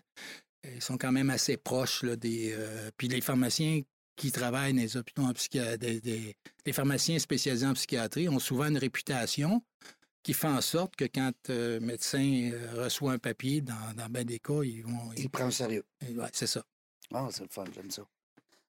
[0.75, 2.53] ils sont quand même assez proches là, des.
[2.57, 3.81] euh, puis les pharmaciens
[4.17, 6.01] qui travaillent dans les hôpitaux en psychiatrie,
[6.65, 9.61] les pharmaciens spécialisés en psychiatrie ont souvent une réputation
[10.27, 14.39] qui fait en sorte que quand le médecin reçoit un papier, dans, dans bien des
[14.39, 15.09] cas, ils vont.
[15.15, 15.85] Il prend au sérieux.
[16.01, 16.65] Oui, c'est ça.
[17.13, 18.01] Ah, c'est le fun, j'aime ça.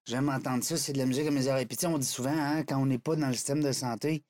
[0.07, 1.67] J'aime entendre ça, c'est de la musique à mes oreilles.
[1.67, 4.23] Puis, on dit souvent, hein, quand on n'est pas dans le système de santé,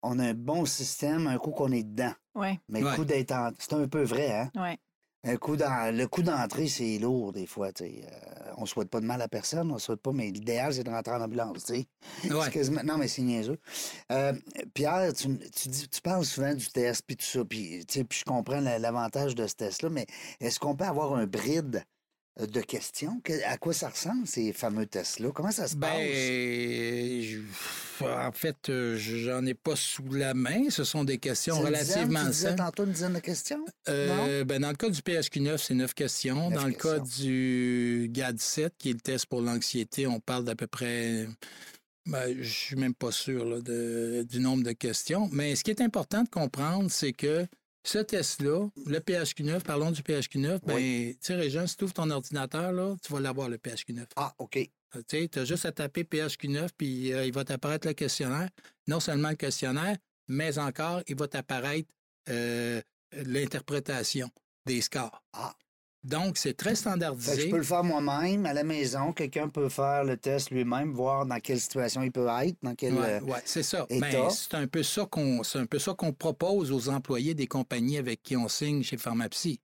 [0.00, 2.14] on a un bon système un coup qu'on est dedans.
[2.34, 2.58] Oui.
[2.70, 3.50] Mais le coup d'être en...
[3.58, 4.50] C'est un peu vrai, hein?
[4.54, 4.78] Oui.
[5.24, 5.94] Un coup dans...
[5.94, 7.74] Le coup d'entrée, c'est lourd, des fois.
[7.74, 8.08] tu sais.
[8.10, 10.90] Euh, on souhaite pas de mal à personne, on souhaite pas, mais l'idéal, c'est de
[10.90, 11.64] rentrer en ambulance.
[11.64, 12.32] tu sais.
[12.34, 12.50] Ouais.
[12.50, 12.82] Quasiment...
[12.84, 13.58] Non, mais c'est niaiseux.
[14.12, 14.32] Euh,
[14.74, 18.60] Pierre, tu, tu, dis, tu parles souvent du test, puis tout ça, puis, je comprends
[18.60, 20.06] la- l'avantage de ce test-là, mais
[20.40, 21.84] est-ce qu'on peut avoir un bride
[22.40, 23.20] de questions?
[23.22, 25.30] Que- À quoi ça ressemble, ces fameux tests-là?
[25.32, 26.00] Comment ça se Ben, passe?
[27.28, 27.40] je-
[28.04, 30.68] en fait, euh, j'en ai pas sous la main.
[30.70, 32.56] Ce sont des questions relativement simples.
[32.56, 33.64] tantôt une dizaine de questions?
[33.88, 36.50] Euh, ben, dans le cas du PHQ9, c'est neuf questions.
[36.50, 37.24] Neuf dans le cas questions.
[37.24, 41.26] du GAD-7, qui est le test pour l'anxiété, on parle d'à peu près.
[42.06, 45.28] Ben, je suis même pas sûr là, de- du nombre de questions.
[45.32, 47.46] Mais ce qui est important de comprendre, c'est que
[47.84, 52.10] ce test-là, le PHQ9, parlons du PHQ9, ben, tu sais, Régent, si tu ouvres ton
[52.10, 54.06] ordinateur, là, tu vas l'avoir, le PHQ9.
[54.16, 54.58] Ah, OK.
[55.08, 58.48] Tu as juste à taper PHQ9, puis euh, il va t'apparaître le questionnaire.
[58.86, 59.96] Non seulement le questionnaire,
[60.28, 61.92] mais encore, il va t'apparaître
[62.30, 62.80] euh,
[63.12, 64.30] l'interprétation
[64.66, 65.22] des scores.
[65.34, 65.54] Ah.
[66.04, 67.40] Donc, c'est très Fait que standardisé.
[67.42, 69.12] je peux le faire moi-même à la maison.
[69.14, 72.92] Quelqu'un peut faire le test lui-même, voir dans quelle situation il peut être, dans quel.
[72.94, 73.86] Ouais, euh, ouais, c'est ça.
[73.88, 74.06] état.
[74.06, 77.46] Mais c'est un peu ça qu'on c'est un peu ça qu'on propose aux employés des
[77.46, 79.60] compagnies avec qui on signe chez Pharmapsy.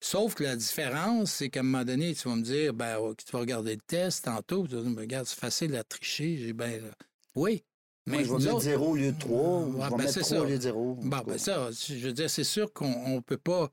[0.00, 3.24] Sauf que la différence, c'est qu'à un moment donné, tu vas me dire, ben, ok,
[3.24, 6.36] tu vas regarder le test tantôt, tu vas dire, regarde, c'est facile à tricher.
[6.36, 6.90] J'ai ben, euh,
[7.36, 7.64] oui.
[8.06, 9.38] moi, je vais mettre autres- 0 au lieu de 3.
[9.60, 10.42] ou Ouais, je vais ben, mettre c'est 3 ça.
[10.42, 10.98] au lieu de 0.
[11.04, 13.70] Bon, ben ça, je veux dire, c'est sûr qu'on ne peut pas,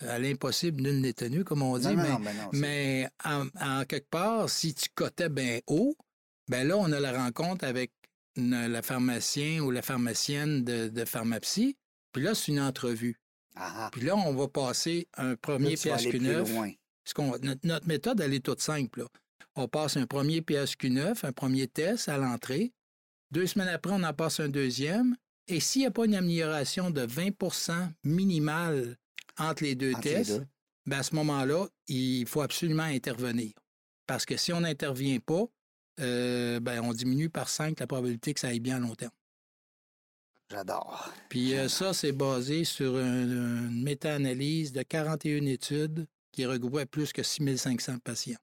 [0.00, 3.08] à l'impossible, nul n'est tenu, comme on dit, non, mais, non, ben non, c'est- mais
[3.24, 5.94] en, en quelque part, si tu cotais bien haut,
[6.48, 7.92] ben là, on a la rencontre avec
[8.36, 11.76] une- la pharmacien ou la pharmacienne de, de pharmacie,
[12.12, 13.16] puis là, c'est une entrevue.
[13.56, 13.88] Ah, ah.
[13.92, 16.52] Puis là, on va passer un Là, premier tu vas aller plus PHQ9.
[16.54, 16.70] loin.
[17.04, 19.00] Ce qu'on- notre, notre méthode, elle est toute simple.
[19.00, 19.06] là.
[19.56, 22.72] On passe un premier PHQ9, un premier test à l'entrée.
[23.30, 25.14] Deux semaines après, on en passe un deuxième.
[25.46, 28.96] Et s'il n'y a pas une amélioration de 20% minimale
[29.38, 30.46] entre les deux Entre les tests, deux.
[30.86, 33.52] ben à ce moment-là, il faut absolument intervenir.
[34.06, 35.44] Parce que si on n'intervient pas,
[36.00, 39.12] euh, ben on diminue par 5 la probabilité que ça aille bien à long terme.
[40.50, 41.10] J'adore.
[41.28, 43.22] Puis euh, ça, c'est basé sur un-
[43.68, 48.36] une méta-analyse de 41 études qui regroupait plus que 6500 patients.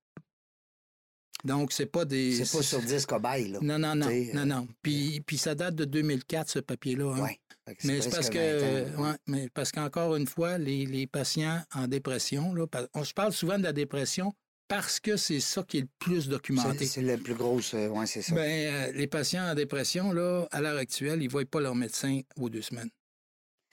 [1.43, 2.43] Donc, c'est pas des...
[2.43, 3.59] C'est pas sur 10 cobayes, là.
[3.61, 4.67] Non, non, non, T'sais, non, euh, non.
[4.81, 7.15] Puis, puis ça date de 2004, ce papier-là.
[7.15, 7.27] hein.
[7.65, 11.07] Que Mais c'est parce que, 20 ans, ouais, mais parce qu'encore une fois, les, les
[11.07, 14.33] patients en dépression, là, on se parle souvent de la dépression
[14.67, 16.79] parce que c'est ça qui est le plus documenté.
[16.79, 18.33] C'est c'est le plus gros, euh, ouais, c'est ça.
[18.33, 21.75] Ben, euh, les patients en dépression, là, à l'heure actuelle, ils ne voient pas leur
[21.75, 22.89] médecin aux deux semaines.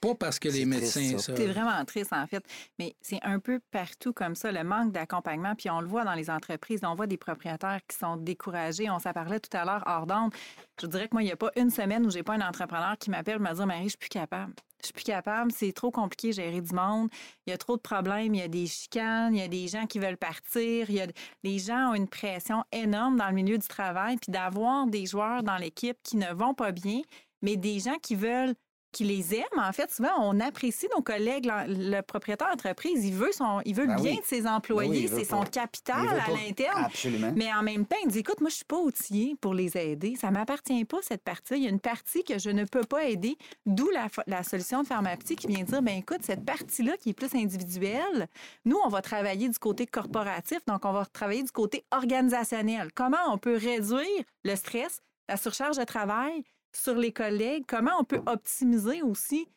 [0.00, 1.18] Pas parce que les triste, médecins.
[1.18, 1.32] ça.
[1.32, 2.44] ça- C'est vraiment triste, en fait.
[2.78, 5.54] Mais c'est un peu partout comme ça, le manque d'accompagnement.
[5.56, 6.80] Puis on le voit dans les entreprises.
[6.84, 8.88] On voit des propriétaires qui sont découragés.
[8.90, 10.32] On s'en parlait tout à l'heure hors d'onde.
[10.80, 12.96] Je dirais que moi, il n'y a pas une semaine où j'ai pas un entrepreneur
[12.98, 14.52] qui m'appelle me dire Marie, je suis plus capable.
[14.80, 15.50] Je suis plus capable.
[15.50, 17.08] C'est trop compliqué de gérer du monde.
[17.46, 18.32] Il y a trop de problèmes.
[18.36, 19.34] Il y a des chicanes.
[19.34, 20.88] Il y a des gens qui veulent partir.
[20.88, 21.08] Il y a...
[21.42, 24.16] Les gens ont une pression énorme dans le milieu du travail.
[24.18, 27.00] Puis d'avoir des joueurs dans l'équipe qui ne vont pas bien,
[27.42, 28.54] mais des gens qui veulent
[28.98, 29.44] qui les aiment.
[29.58, 31.48] En fait, souvent, on apprécie nos collègues.
[31.68, 34.20] Le, propriétaire d'entreprise, il veut, son, il veut Ben le bien oui.
[34.20, 36.86] de ses Ben oui, employés, c'est son capital à l'interne.
[36.86, 37.32] Absolument.
[37.36, 40.16] Mais en même temps, il dit écoute, moi, je suis pas outillé pour les aider.
[40.20, 41.54] Ça m'appartient pas, cette partie.
[41.54, 43.36] Il y a une partie que je ne peux pas aider.
[43.66, 47.14] D'où la, la solution de Pharmapti qui vient dire ben écoute, cette partie-là qui est
[47.14, 48.26] plus individuelle,
[48.64, 52.88] nous, on va travailler du côté corporatif, donc on va travailler du côté organisationnel.
[52.96, 56.42] Comment on peut réduire le stress, la surcharge de travail
[56.78, 57.64] sur les collègues?
[57.66, 59.48] Comment on peut optimiser aussi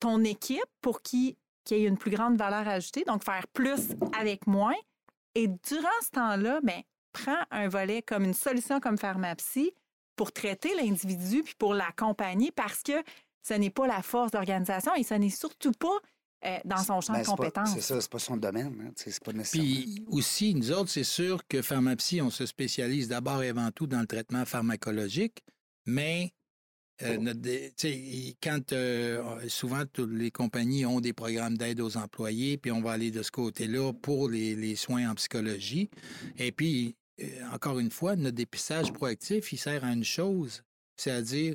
[0.00, 1.36] ton équipe pour qu'il
[1.70, 4.76] y ait une plus grande valeur ajoutée, donc faire plus avec moins?
[5.34, 9.72] Et durant ce temps-là, ben, prends un volet comme une solution comme Pharmapsy
[10.16, 12.92] pour traiter l'individu puis pour l'accompagner parce que
[13.42, 15.96] ce n'est pas la force d'organisation et ce n'est surtout pas
[16.44, 17.74] euh, dans son champ Ben, de c'est pas- compétences.
[17.74, 18.86] C'est ça, c'est pas son domaine.
[18.86, 18.92] Hein.
[18.96, 19.60] C'est pas nécessaire.
[19.62, 23.86] Puis aussi, nous autres, c'est sûr que Pharmapsy, on se spécialise d'abord et avant tout
[23.86, 25.42] dans le traitement pharmacologique,
[25.86, 26.32] mais
[27.02, 27.40] euh, notre
[28.42, 32.92] quand euh, souvent toutes les compagnies ont des programmes d'aide aux employés, puis on va
[32.92, 35.88] aller de ce côté-là pour les, les soins en psychologie.
[36.38, 40.62] Et puis, euh, encore une fois, notre dépistage proactif, il sert à une chose,
[40.96, 41.54] c'est-à-dire,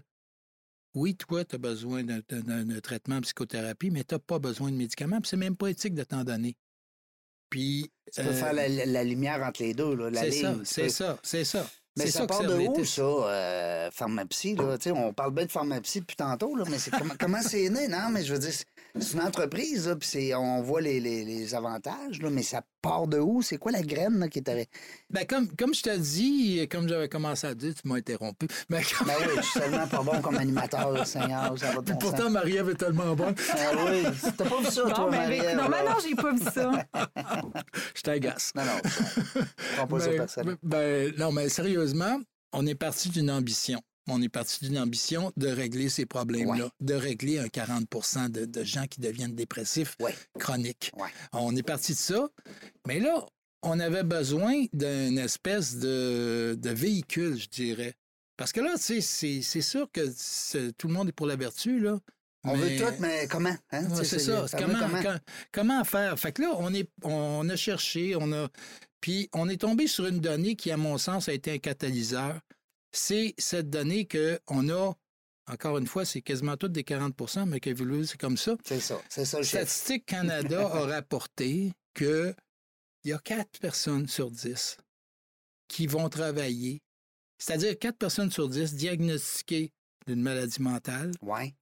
[0.93, 2.21] oui, toi, tu as besoin d'un-
[2.81, 5.93] traitement en psychothérapie, mais tu n'as pas besoin de médicaments, puis c'est même pas éthique
[5.93, 6.55] de t'en donner.
[7.49, 10.55] Puis, Tu peux euh, faire la, la- la lumière entre les deux, là, c'est ça,
[10.63, 11.69] c'est ça, c'est ça.
[11.97, 14.77] Mais ça, part de où, ça, euh, pharmapsie, là?
[14.77, 17.69] Tu sais, on parle bien de pharmapsie depuis tantôt, là, mais c'est comment, comment c'est
[17.69, 17.87] né?
[17.87, 18.65] Non, mais je veux dire, c'est-
[19.13, 23.19] une entreprise, là, puis on voit les, les- les avantages, là, mais ça part de
[23.19, 23.41] où?
[23.41, 24.67] C'est quoi la graine là, qui est arrivée?
[25.09, 28.47] Ben, comme, comme je te dis, comme j'avais commencé à dire, tu m'as interrompu.
[28.69, 31.91] Mais comme- Ben oui, je suis tellement pas bon comme animateur, Seigneur, ça va de
[31.91, 32.31] bon pourtant, sens.
[32.31, 33.35] Marie-Ève est tellement bonne.
[33.51, 34.03] Ah oui,
[34.37, 35.69] t'as pas vu ça, Bon, toi, ben, Marie-Ève, non, là?
[35.83, 36.71] mais non, j'ai pas vu ça.
[37.95, 38.51] Je t'agace.
[38.55, 39.41] Non, non,
[39.77, 42.19] prends pas ça Ben, ben, non, mais sérieusement,
[42.53, 43.81] on est parti d'une ambition.
[44.07, 46.69] On est parti d'une ambition de régler ces problèmes-là, Ouais.
[46.81, 47.87] de régler un 40
[48.29, 50.13] de, de gens qui deviennent dépressifs Ouais.
[50.39, 50.91] chroniques.
[50.95, 51.09] Ouais.
[51.33, 52.27] On est parti de ça,
[52.87, 53.25] mais là,
[53.63, 57.95] on avait besoin d'une espèce de, de véhicule, je dirais.
[58.37, 59.01] Parce que là, c'est
[59.61, 61.99] sûr que tout le monde est pour la vertu, là.
[62.43, 63.55] On mais- veut tout, mais comment?
[63.71, 63.89] Hein?
[63.89, 64.45] Ouais, c'est ça.
[64.55, 65.01] Comment, comment?
[65.01, 65.19] quand-
[65.51, 66.19] comment faire?
[66.19, 68.49] Fait que là, on, est, on a cherché, on a.
[69.01, 72.39] Puis on est tombé sur une donnée qui, à mon sens, a été un catalyseur.
[72.95, 74.93] C'est cette donnée qu'on a,
[75.47, 78.55] encore une fois, c'est quasiment toutes des 40% mais que vous c'est comme ça.
[78.63, 79.43] C'est ça, c'est ça le.
[79.43, 82.33] Statistique Canada a rapporté que
[83.03, 84.77] il y a 4 personnes sur 10
[85.67, 86.81] qui vont travailler,
[87.37, 89.71] c'est-à-dire 4 personnes sur 10 diagnostiquées
[90.07, 91.53] d'une maladie mentale Ouais.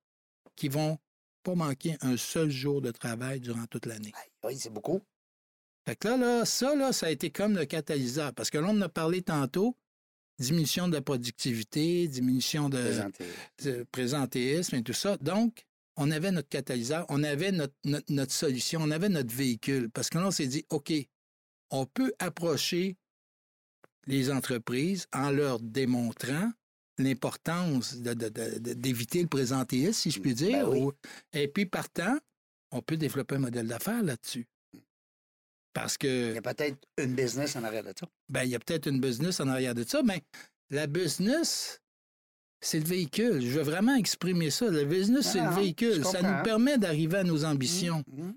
[0.55, 0.99] qui vont
[1.43, 4.13] pas manquer un seul jour de travail durant toute l'année.
[4.43, 5.01] Oui, c'est beaucoup.
[5.85, 8.33] Fait que là, là, ça, là, ça a été comme le catalyseur.
[8.33, 9.75] Parce que là, on en a parlé tantôt,
[10.39, 13.25] diminution de la productivité, diminution de, Présenté.
[13.63, 15.17] de présentéisme et tout ça.
[15.17, 15.65] Donc,
[15.95, 19.89] on avait notre catalyseur, on avait notre, notre, notre solution, on avait notre véhicule.
[19.91, 20.91] Parce que là, on s'est dit, OK,
[21.69, 22.97] on peut approcher
[24.07, 26.51] les entreprises en leur démontrant
[26.97, 30.65] l'importance d'éviter le présentéisme, si je puis dire.
[30.69, 30.81] Ben oui.
[30.81, 30.91] ou-
[31.33, 32.17] Et puis, partant,
[32.71, 34.45] on peut développer un modèle d'affaires là-dessus.
[35.73, 38.07] Parce Il que y a peut-être une business en arrière de ça.
[38.29, 40.21] ben, il y a peut-être une business en arrière de ça, mais
[40.69, 41.81] la business,
[42.61, 43.41] c'est le véhicule.
[43.41, 44.67] Je veux vraiment exprimer ça.
[44.69, 46.05] Le business, c'est le véhicule.
[46.05, 48.03] Ça nous permet d'arriver à nos ambitions.
[48.07, 48.35] Mhm.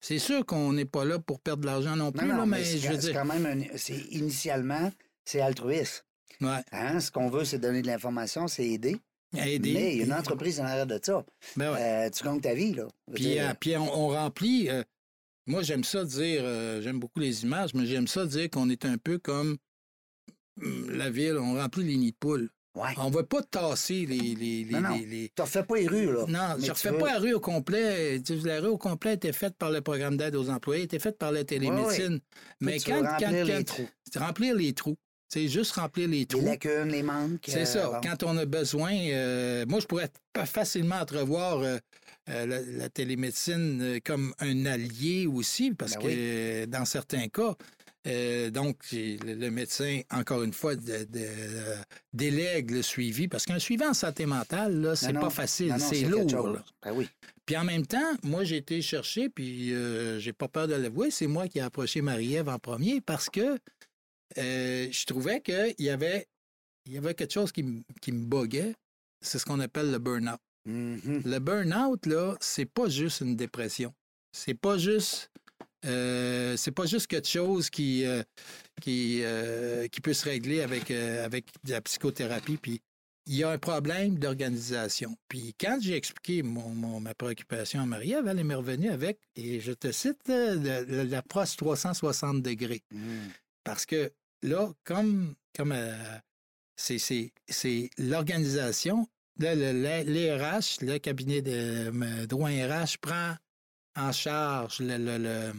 [0.00, 2.46] C'est sûr qu'on n'est pas là pour perdre de l'argent non plus, Non, non, là,
[2.46, 3.12] mais, je veux dire.
[3.14, 4.92] quand même un- c'est initialement
[5.24, 6.04] c'est altruiste.
[6.40, 7.00] Ouais, Hein?
[7.00, 8.98] Ce qu'on veut, c'est donner de l'information, c'est aider.
[9.36, 9.72] aider.
[9.72, 11.24] mais il y a une entreprise en arrière de ça.
[11.56, 11.80] ben ouais.
[11.80, 12.86] Euh, tu gagnes ta vie, là.
[13.12, 14.68] Puis, dire, euh, puis on, on remplit.
[14.70, 14.84] euh,
[15.46, 18.84] moi, j'aime ça dire, euh, j'aime beaucoup les images, mais j'aime ça dire qu'on est
[18.84, 19.56] un peu comme
[20.62, 22.50] hum, la ville, on remplit les nids de poules.
[22.74, 22.90] ouais.
[22.98, 24.18] On ne va pas tasser les.
[24.18, 24.96] les, les, Non, non.
[24.96, 26.24] les- les- Tu refais pas les rues, là.
[26.28, 28.20] Non, je ne tu refais veux- pas la rue au complet.
[28.22, 31.18] Tu La rue au complet était faite par le programme d'aide aux employés, était faite
[31.18, 32.20] par la télémédecine.
[32.60, 33.88] Mais tu quand, veux remplir quand- les quand- trous.
[34.12, 34.96] c'est remplir les trous.
[35.28, 36.44] C'est juste remplir les Les trous.
[36.44, 37.46] lacunes, les manques.
[37.48, 37.88] C'est euh, ça.
[37.90, 38.00] bon.
[38.00, 41.78] Quand on a besoin, euh, moi, je pourrais pas facilement entrevoir euh, euh,
[42.26, 46.14] la, la télémédecine euh, comme un allié aussi, parce Ben que oui.
[46.16, 47.54] euh, dans certains cas,
[48.08, 51.76] euh, donc, le, médecin, encore une fois, de- de- euh,
[52.12, 55.30] délègue le suivi, parce qu'un suivi en santé mentale, là, c'est Non, pas non.
[55.30, 56.48] facile, Non, c'est lourd.
[56.48, 56.64] là.
[56.84, 57.08] Ben oui.
[57.44, 61.10] Puis en même temps, moi, j'ai été chercher, puis euh, j'ai pas peur de l'avouer,
[61.10, 63.56] c'est moi qui ai approché Marie-Ève en premier parce que
[64.38, 66.26] euh, je trouvais qu'il y avait,
[66.86, 68.74] il y avait quelque chose qui, me- qui me boguait.
[69.20, 70.38] C'est ce qu'on appelle le burn-out.
[70.66, 71.22] Mhm.
[71.24, 73.94] Le burn-out, là, c'est pas juste une dépression.
[74.32, 75.30] C'est pas juste.
[75.84, 78.22] euh, c'est pas juste quelque chose qui, euh,
[78.82, 82.56] qui, euh, qui peut se régler avec, avec de la psychothérapie.
[82.56, 82.80] Puis
[83.28, 85.16] il y a un problème d'organisation.
[85.28, 89.60] Puis quand j'ai expliqué mon, mon- ma préoccupation à Marie-Ève, elle m'est revenue avec, et
[89.60, 92.82] je te cite, l'approche 360 degrés.
[92.92, 93.30] Mhm.
[93.64, 95.74] Parce que là, comme, comme
[96.76, 97.00] c'est
[97.98, 99.06] l'organisation,
[99.38, 101.50] là, le, le- les RH, le cabinet de
[101.92, 103.34] euh, droit RH prend
[103.96, 105.52] en charge le- le- le-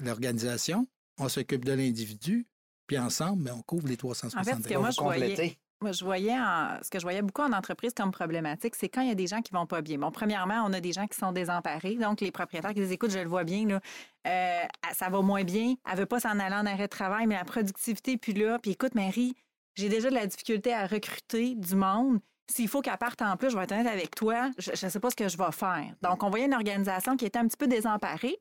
[0.00, 0.86] l'organisation,
[1.18, 2.46] on s'occupe de l'individu,
[2.86, 4.76] puis ensemble, ben, on couvre les 360 En fait, que degrés.
[4.78, 5.58] moi, je voyais-.
[5.80, 9.00] Moi, je voyais en- ce que je voyais beaucoup en entreprise comme problématique, c'est quand
[9.02, 9.96] il y a des gens qui vont pas bien.
[9.96, 13.12] Bon, premièrement, on a des gens qui sont désemparés, donc les propriétaires qui disent écoute,
[13.12, 13.80] je le vois bien, là,
[14.26, 17.36] euh, ça va moins bien, elle veut pas s'en aller en arrêt de travail, mais
[17.36, 19.36] la productivité, puis là, puis écoute, Marie,
[19.78, 22.18] j'ai déjà de la difficulté à recruter du monde.
[22.50, 25.00] S'il faut qu'elle parte en plus, je vais être honnête avec toi, je ne sais
[25.00, 25.94] pas ce que je vais faire.
[26.02, 28.38] Donc, on voyait une organisation qui était un petit peu désemparée.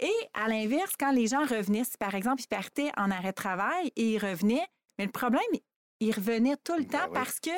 [0.00, 3.34] Et à l'inverse, quand les gens revenaient, si par exemple, ils partaient en arrêt de
[3.34, 4.66] travail et ils revenaient,
[4.98, 5.42] mais le problème,
[6.00, 7.14] ils revenaient tout le Ben temps oui.
[7.14, 7.50] parce que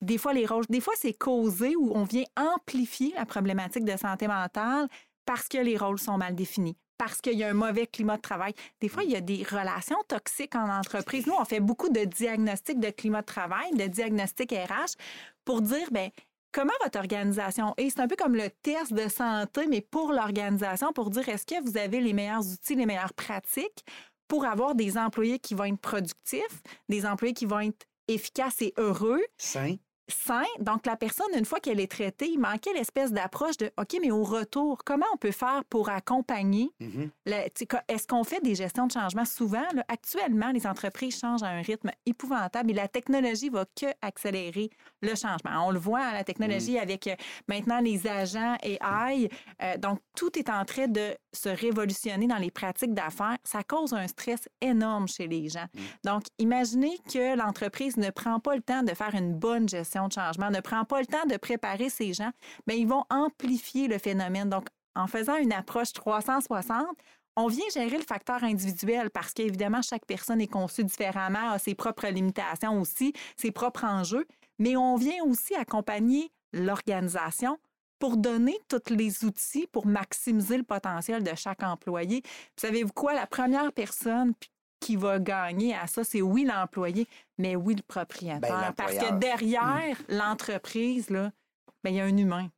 [0.00, 3.96] des fois, les rôles, des fois, c'est causé ou on vient amplifier la problématique de
[3.96, 4.88] santé mentale
[5.24, 8.22] parce que les rôles sont mal définis, parce qu'il y a un mauvais climat de
[8.22, 8.54] travail.
[8.80, 11.26] Des fois, il y a des relations toxiques en entreprise.
[11.26, 14.96] Nous, on fait beaucoup de diagnostics de climat de travail, de diagnostics RH
[15.44, 16.10] pour dire, ben
[16.52, 17.90] comment votre organisation est?
[17.90, 21.62] C'est un peu comme le test de santé, mais pour l'organisation, pour dire est-ce que
[21.62, 23.84] vous avez les meilleurs outils, les meilleures pratiques
[24.28, 28.72] pour avoir des employés qui vont être productifs, des employés qui vont être efficaces et
[28.78, 29.22] heureux?
[30.08, 30.44] Sain.
[30.60, 34.10] Donc, la personne, une fois qu'elle est traitée, il manquait l'espèce d'approche de OK, mais
[34.10, 36.70] au retour, comment on peut faire pour accompagner?
[36.80, 37.10] Mhm.
[37.26, 39.24] Est-ce qu'on fait des gestions de changement?
[39.24, 44.70] Souvent, actuellement, les entreprises changent à un rythme épouvantable et la technologie va que accélérer
[45.00, 45.66] le changement.
[45.66, 47.14] On le voit, la technologie avec euh,
[47.48, 49.28] maintenant les agents AI.
[49.62, 53.38] Euh, donc, tout est en train de se révolutionner dans les pratiques d'affaires.
[53.44, 55.66] Ça cause un stress énorme chez les gens.
[55.74, 55.80] Mm.
[56.04, 60.12] Donc, imaginez que l'entreprise ne prend pas le temps de faire une bonne gestion de
[60.12, 62.30] changement, ne prend pas le temps de préparer ces gens,
[62.66, 64.50] bien, ils vont amplifier le phénomène.
[64.50, 66.86] Donc, en faisant une approche 360,
[67.36, 71.74] on vient gérer le facteur individuel parce qu'évidemment, chaque personne est conçue différemment, a ses
[71.74, 74.26] propres limitations aussi, ses propres enjeux,
[74.58, 77.58] mais on vient aussi accompagner l'organisation
[77.98, 82.22] pour donner tous les outils pour maximiser le potentiel de chaque employé.
[82.56, 83.14] Savez-vous quoi?
[83.14, 84.34] La première personne
[84.84, 87.08] qui va gagner à ça, c'est oui l'employé,
[87.38, 88.40] mais oui le propriétaire.
[88.40, 90.16] Ben, parce que derrière mm.
[90.16, 91.32] l'entreprise, là,
[91.82, 92.50] ben, il y a un humain.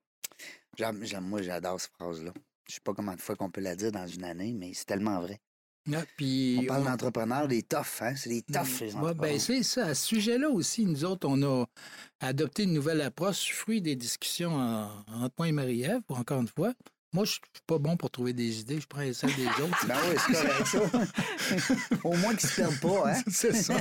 [1.22, 2.33] moi, j'adore cette phrase-là.
[2.68, 4.87] Je sais pas combien de fois qu'on peut la dire dans une année, mais c'est
[4.87, 5.41] tellement vrai.
[5.95, 8.16] Ah, puis on parle d'entrepreneurs, des toughs, hein?
[8.16, 9.41] C'est des toughs, les ben, entrepreneurs.
[9.41, 9.87] c'est ça.
[9.87, 11.64] À ce sujet-là aussi, nous autres, on a
[12.18, 16.72] adopté une nouvelle approche, fruit des discussions entre moi et Marie-Ève, encore une fois.
[17.16, 18.78] Moi, je suis pas bon pour trouver des idées.
[18.78, 19.86] Je prends celles des autres.
[19.88, 21.94] ben oui, c'est correct, ça.
[22.04, 23.22] Au moins qu'ils se perdent pas, hein?
[23.30, 23.74] c'est ça.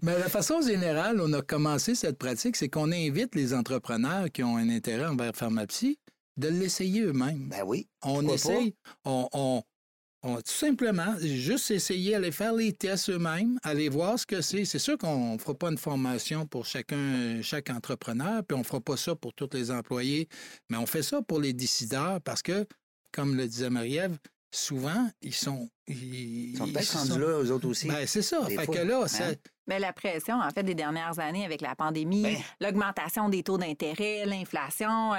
[0.00, 4.42] Mais la façon générale, on a commencé cette pratique, c'est qu'on invite les entrepreneurs qui
[4.42, 5.98] ont un intérêt envers Pharmapsy
[6.38, 7.50] de l'essayer eux-mêmes.
[7.50, 7.86] Ben oui.
[8.02, 9.62] On essaye, on, on,
[10.22, 14.64] tout simplement, juste essayer d'aller faire les tests eux-mêmes, aller voir ce que c'est.
[14.64, 18.64] C'est sûr qu'on ne fera pas une formation pour chacun, chaque entrepreneur, puis on ne
[18.64, 20.28] fera pas ça pour tous les employés,
[20.70, 22.66] mais on fait ça pour les décideurs parce que,
[23.10, 24.16] comme le disait Marie-Ève,
[24.52, 25.68] souvent, ils sont.
[25.88, 27.88] Ils, sont peut-être rendus là, eux autres aussi.
[27.88, 28.44] Ben, c'est ça.
[28.46, 29.32] Fait que là, hein?
[29.68, 32.36] Mais la pression, en fait, des dernières années avec la pandémie, ben.
[32.60, 35.18] l'augmentation des taux d'intérêt, l'inflation, euh,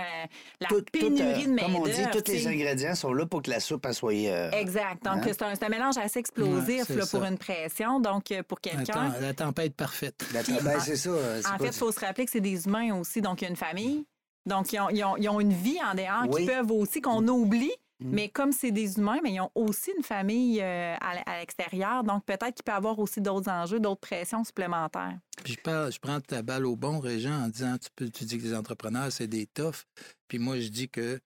[0.59, 3.61] la pénurie de main Comme on dit, tous les ingrédients sont là pour que la
[3.61, 4.13] soupe soit.
[4.13, 5.03] Euh, exact.
[5.05, 5.31] Donc, hein?
[5.31, 7.99] c'est un, mélange assez explosif là, pour une pression.
[8.01, 9.13] Donc, euh, pour quelqu'un.
[9.21, 10.25] La, tempête parfaite.
[10.33, 11.11] ben, c'est ça.
[11.53, 13.21] En fait, il faut se rappeler que c'est des humains aussi.
[13.21, 14.05] Donc, il y a une famille.
[14.45, 17.71] Donc, ils ont, ils ont, une vie en dehors qui peuvent aussi, qu'on oublie,
[18.03, 18.09] Mm.
[18.11, 22.03] Mais comme c'est des humains, mais ils ont aussi une famille euh, à, l'extérieur.
[22.03, 25.17] Donc, peut-être qu'il peut y avoir aussi d'autres enjeux, d'autres pressions supplémentaires.
[25.43, 28.43] Puis je, je prends ta balle au bon, Régent, en disant tu, tu dis que
[28.43, 29.85] les entrepreneurs, c'est des toughs.
[30.27, 31.19] Puis moi, je dis que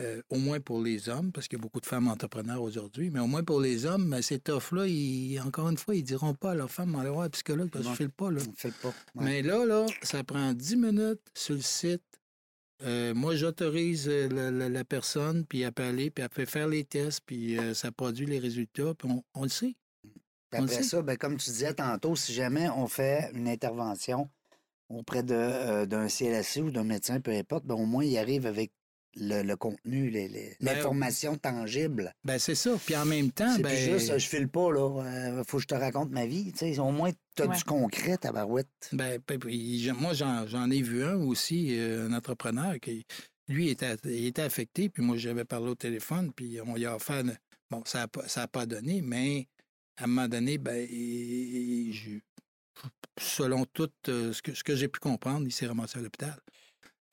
[0.00, 3.10] euh, au moins pour les hommes, parce qu'il y a beaucoup de femmes entrepreneurs aujourd'hui,
[3.10, 4.84] mais au moins pour les hommes, ben, ces toughs-là,
[5.44, 7.88] encore une fois, ils diront pas à leur femme, allez voir un psychologue parce que
[7.88, 8.30] je ne file pas.
[8.30, 8.40] Là.
[8.82, 8.94] pas.
[9.16, 12.02] Mais là, là, ça prend 10 minutes sur le site
[12.84, 16.84] euh, moi, j'autorise euh, la, personne, puis elle peut aller, puis elle peut faire les
[16.84, 19.76] tests, puis euh, ça produit les résultats, puis on, le sait.
[20.52, 24.28] après ça, ben, comme tu disais tantôt, si jamais on fait une intervention
[24.88, 28.72] auprès d'un CLSC ou d'un médecin, peu importe, ben, au moins, il arrive avec
[29.16, 32.14] le, contenu, ben, l'information tangible.
[32.24, 32.76] Ben c'est ça.
[32.84, 33.76] Puis en même temps, ben...
[33.76, 35.02] juste, je file pas, là.
[35.04, 36.52] Euh, faut que je te raconte ma vie.
[36.78, 38.68] au moins, tu as du concret, tabarouette.
[38.92, 39.20] Ben,
[39.98, 43.06] moi, j'en ai vu un aussi, euh, un entrepreneur qui,
[43.48, 44.88] lui, était, il était affecté.
[44.88, 47.22] Puis moi, j'avais parlé au téléphone, puis on lui a offert...
[47.70, 49.48] Bon, ça n'a pas, pas donné, mais
[49.96, 50.86] à un moment donné, ben,
[53.18, 56.38] selon tout euh, ce que, ce que j'ai pu comprendre, il s'est ramassé à l'hôpital.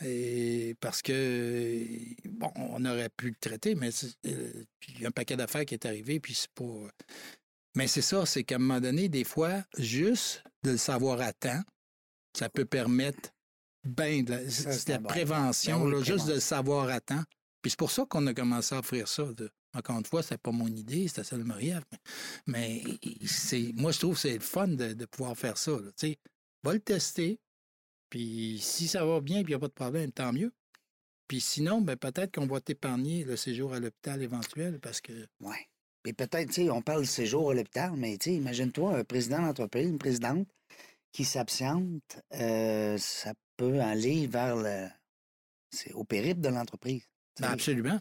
[0.04, 1.86] Et parce que,
[2.26, 3.90] bon, on aurait pu le traiter, mais
[4.26, 6.88] euh, il y a un paquet d'affaires qui est arrivé, puis c'est pas.
[7.76, 11.34] Mais c'est ça, c'est qu'à un moment donné, des fois, juste de le savoir à
[11.34, 11.62] temps,
[12.38, 13.30] ça peut permettre
[13.84, 17.24] bien de la, prévention, ben juste de le savoir à temps.
[17.62, 19.26] Puis c'est pour ça qu'on a commencé à offrir ça.
[19.74, 21.74] encore une fois, c'est pas mon idée, c'était celle de marie
[22.48, 22.84] Mais
[23.26, 25.74] c'est, moi, je trouve que c'est le fun de, pouvoir faire ça.
[25.98, 26.16] Tu
[26.64, 27.40] va le tester,
[28.10, 30.52] puis si ça va bien et il n'y a pas de problème, tant mieux.
[31.28, 35.28] Puis sinon, ben, peut-être qu'on va t'épargner le séjour à l'hôpital éventuel parce que.
[35.42, 35.56] Oui.
[36.02, 39.04] Puis peut-être, tu sais, on parle de séjour à l'hôpital, mais tu sais, imagine-toi un
[39.04, 40.48] président d'entreprise, une présidente
[41.12, 44.88] qui s'absente, euh, ça peut aller vers le.
[45.72, 47.08] C'est au périple de l'entreprise.
[47.40, 48.00] Ben, absolument.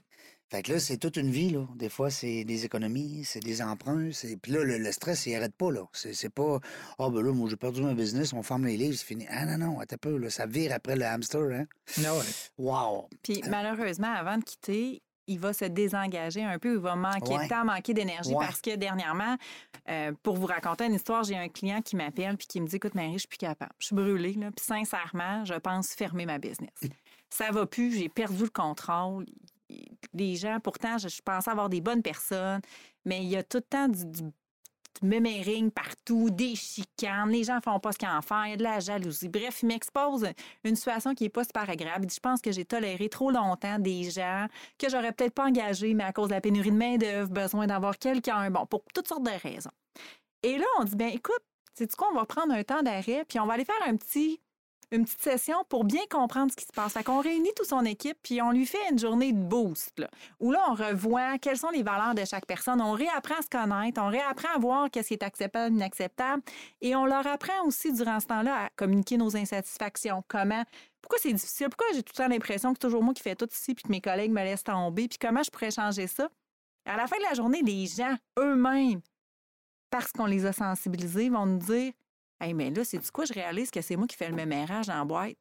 [0.50, 1.66] Fait que là, c'est toute une vie, là.
[1.74, 4.10] Des fois, c'est des économies, c'est des emprunts.
[4.42, 5.82] Puis là, le, stress, il arrête pas, là.
[5.92, 6.58] C'est pas
[6.98, 9.26] Ah, oh, ben là, moi, j'ai perdu mon business, on ferme les livres, c'est fini.
[9.28, 10.30] Ah, non, non, attends peu, là.
[10.30, 11.66] Ça vire après le hamster, hein.
[11.98, 12.24] Non, ah ouais.
[12.58, 13.08] Wow.
[13.22, 17.48] Puis malheureusement, avant de quitter, il va se désengager un peu, il va manquer de
[17.48, 19.36] temps, manquer d'énergie parce que dernièrement,
[19.88, 22.76] euh, pour vous raconter une histoire, j'ai un client qui m'appelle puis qui me dit
[22.76, 23.72] Écoute, Marie, je suis plus capable.
[23.78, 24.50] Je suis brûlée, là.
[24.50, 26.80] Puis sincèrement, je pense fermer ma business.
[27.30, 29.26] Ça va plus, j'ai perdu le contrôle
[30.18, 32.60] les gens, pourtant, je, pensais avoir des bonnes personnes,
[33.04, 34.04] mais il y a tout le temps du,
[35.02, 38.62] mémérings partout, des chicanes, les gens font pas ce qu'ils en il y a de
[38.62, 39.28] la jalousie.
[39.28, 40.26] Bref, il m'expose
[40.64, 42.08] une situation qui est pas super agréable.
[42.10, 44.46] Je pense que j'ai toléré trop longtemps des gens
[44.78, 47.98] que j'aurais peut-être pas engagés, mais à cause de la pénurie de main-d'œuvre, besoin d'avoir
[47.98, 49.70] quelqu'un, bon, pour toutes sortes de raisons.
[50.42, 51.42] Et là, on dit, bien, écoute,
[51.74, 54.40] c'est quoi, on va prendre un temps d'arrêt, puis on va aller faire un petit
[54.90, 56.92] une petite session pour bien comprendre ce qui se passe.
[56.92, 59.92] Fait qu'on réunit toute son équipe, puis on lui fait une journée de boost,
[60.40, 62.80] où là, on revoit quelles sont les valeurs de chaque personne.
[62.80, 66.42] On réapprend à se connaître, on réapprend à voir qu'est-ce qui est acceptable, inacceptable,
[66.80, 70.24] et on leur apprend aussi durant ce temps-là à communiquer nos insatisfactions.
[70.28, 70.64] Comment,
[71.02, 73.36] pourquoi c'est difficile, pourquoi j'ai tout le temps l'impression que c'est toujours moi qui fais
[73.36, 76.28] tout ici, puis que mes collègues me laissent tomber, puis comment je pourrais changer ça?
[76.86, 79.00] À la fin de la journée, les gens eux-mêmes,
[79.90, 81.92] parce qu'on les a sensibilisés, vont nous dire
[82.40, 83.24] Hey, mais là, c'est du quoi?
[83.24, 85.36] Je réalise que c'est moi qui fais le mémérage en boîte?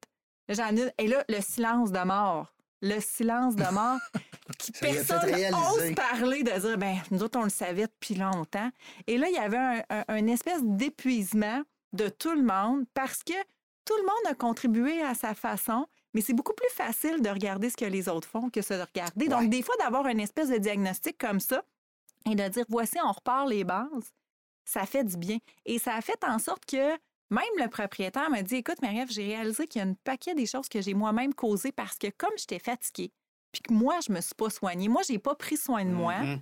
[0.49, 2.53] et là, le silence de mort.
[2.81, 3.99] Le silence de mort.
[4.57, 8.69] qui personne n'ose parler de dire, ben, nous autres, on le savait depuis longtemps.
[9.05, 11.61] Et là, il y avait un, espèce d'épuisement
[11.93, 13.33] de tout le monde parce que
[13.85, 17.69] tout le monde a contribué à sa façon, mais c'est beaucoup plus facile de regarder
[17.69, 19.27] ce que les autres font que de regarder.
[19.27, 21.63] Donc, des fois, d'avoir une espèce de diagnostic comme ça
[22.29, 24.13] et de dire, voici, on repart les bases,
[24.67, 25.37] ça fait du bien.
[25.65, 26.91] Et ça a fait en sorte que
[27.29, 30.45] même le propriétaire m'a dit Écoute, Marie-Ève, j'ai réalisé qu'il y a un paquet des
[30.45, 33.11] choses que j'ai moi-même causées parce que comme j'étais fatiguée,
[33.51, 36.13] puis que moi, je me suis pas soignée, moi, j'ai pas pris soin de moi,
[36.15, 36.41] mm-hmm.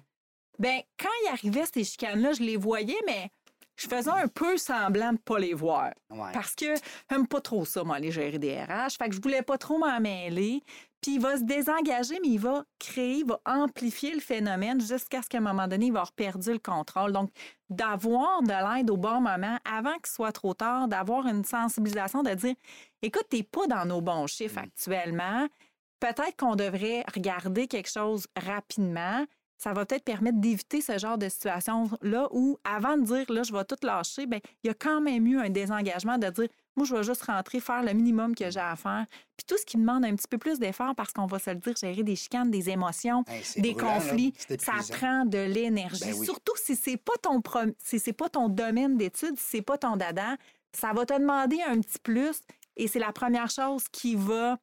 [0.59, 3.29] ben quand il arrivait ces chicanes-là, je les voyais, mais
[3.75, 5.91] je faisais un peu semblant de pas les voir.
[6.33, 6.75] Parce que
[7.09, 8.97] j'aime pas trop ça, moi, aller gérer des RH.
[8.97, 10.63] Fait que je voulais pas trop m'en mêler.
[11.01, 15.21] Puis il va se désengager, mais il va créer, il va amplifier le phénomène jusqu'à
[15.21, 17.11] ce qu'à un moment donné, il va avoir perdu le contrôle.
[17.11, 17.29] Donc,
[17.69, 22.33] d'avoir de l'aide au bon moment, avant qu'il soit trop tard, d'avoir une sensibilisation, de
[22.33, 22.55] dire,
[23.03, 24.63] écoute, t'es pas dans nos bons chiffres mm.
[24.63, 25.47] actuellement.
[25.99, 29.25] Peut-être qu'on devrait regarder quelque chose rapidement
[29.57, 33.53] ça va peut-être permettre d'éviter ce genre de situation-là où, avant de dire, là, je
[33.53, 36.85] vais tout lâcher, bien, il y a quand même eu un désengagement de dire, moi,
[36.85, 39.05] je vais juste rentrer, faire le minimum que j'ai à faire.
[39.37, 41.55] Puis tout ce qui demande un petit peu plus d'effort, parce qu'on va se le
[41.55, 43.23] dire, gérer des chicanes, des émotions,
[43.55, 46.03] des conflits, ça prend de l'énergie.
[46.03, 47.41] Ben Surtout si c'est pas ton
[47.83, 50.35] si c'est pas ton domaine d'études, si c'est pas ton dada,
[50.73, 52.41] ça va te demander un petit plus
[52.75, 54.57] et c'est la première chose qui va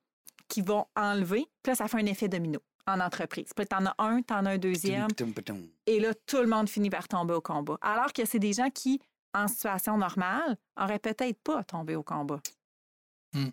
[0.49, 1.47] qui va enlever.
[1.63, 3.51] Puis là, ça fait un effet domino en entreprise.
[3.55, 5.09] Puis t'en as un, t'en as un deuxième.
[5.87, 7.79] Et là, tout le monde finit par tomber au combat.
[7.81, 9.01] Alors que c'est des gens qui,
[9.35, 12.41] en situation normale, auraient peut-être pas tombé au combat.
[13.33, 13.51] Hmm.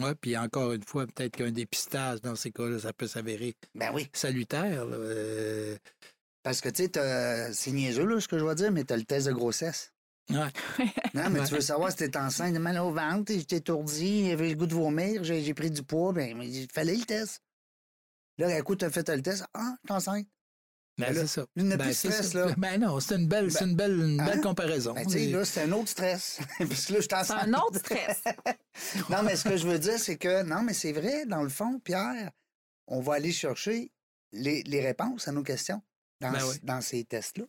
[0.00, 3.90] Oui, puis encore une fois, peut-être qu'un dépistage dans ces cas-là, ça peut s'avérer ben
[3.92, 4.08] oui.
[4.12, 4.84] salutaire.
[4.90, 5.76] Euh.
[6.42, 8.96] Parce que, tu sais, c'est niaiseux, là, ce que je vais dire, mais tu as
[8.96, 9.92] le test de grossesse.
[10.30, 10.36] Ouais.
[11.14, 14.54] non, mais tu veux savoir si t'es enceinte, mal au ventre, j'étais étourdi, j'avais le
[14.54, 17.42] goût de vomir, j'ai pris du poids, ben, il fallait le test.
[18.38, 19.44] Là, écoute, tu as fait le test.
[19.52, 20.26] Ah, t'es enceinte.
[20.96, 21.46] Ben, c'est ça.
[21.54, 22.54] Il n'y a ben, plus de stress, là.
[22.58, 24.42] Ben non, c'est une belle, une belle, une belle hein?
[24.42, 24.94] comparaison.
[24.94, 26.40] Ben, tu sais, là, c'est un autre stress.
[26.58, 28.22] Parce que là, je C'est un autre stress.
[29.10, 31.48] non, mais ce que je veux dire, c'est que, non, mais c'est vrai, dans le
[31.48, 32.32] fond, Pierre,
[32.88, 33.92] on va aller chercher
[34.32, 35.82] les, les réponses à nos questions
[36.20, 37.44] dans, ben dans ces tests-là.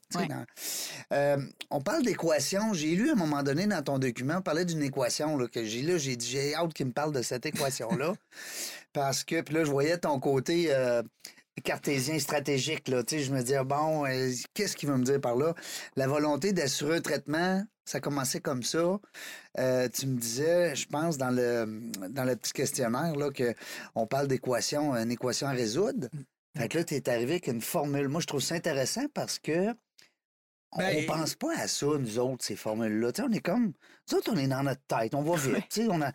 [1.11, 1.37] Euh,
[1.69, 2.73] on parle d'équation.
[2.73, 5.63] J'ai lu à un moment donné dans ton document, on parlait d'une équation là, que
[5.63, 5.97] j'ai là.
[5.97, 8.13] J'ai dit, j'ai hâte qu'il me parle de cette équation-là.
[8.93, 11.01] parce que, puis là, je voyais ton côté euh,
[11.63, 12.87] cartésien stratégique.
[12.87, 15.53] Là, je me disais, bon, euh, qu'est-ce qu'il veut me dire par là?
[15.95, 18.99] La volonté d'assurer un traitement, ça commençait comme ça.
[19.55, 24.95] tu me disais, je pense, dans le, dans le petit questionnaire, là, qu'on parle d'équation,
[24.95, 26.07] une équation à résoudre.
[26.57, 28.07] Fait que là, tu es arrivé avec une formule.
[28.07, 29.73] Moi, je trouve ça intéressant parce que
[30.71, 33.11] on, ben, pense pas à ça, nous autres, ces formules-là.
[33.23, 33.73] On est comme.
[34.09, 35.81] Nous autres, on est dans notre tête, on va vite.
[35.89, 36.11] On a...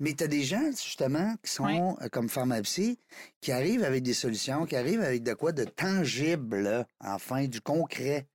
[0.00, 2.98] Mais tu as des gens, justement, qui sont euh, comme pharmacie,
[3.40, 8.26] qui arrivent avec des solutions, qui arrivent avec de quoi de tangible, enfin, du concret.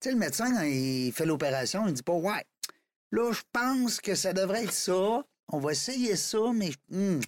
[0.00, 2.44] Tu sais, le médecin, quand il fait l'opération, il dit pas Ouais,
[3.10, 5.24] là, je pense que ça devrait être ça.
[5.48, 7.20] On va essayer ça, mais hmm,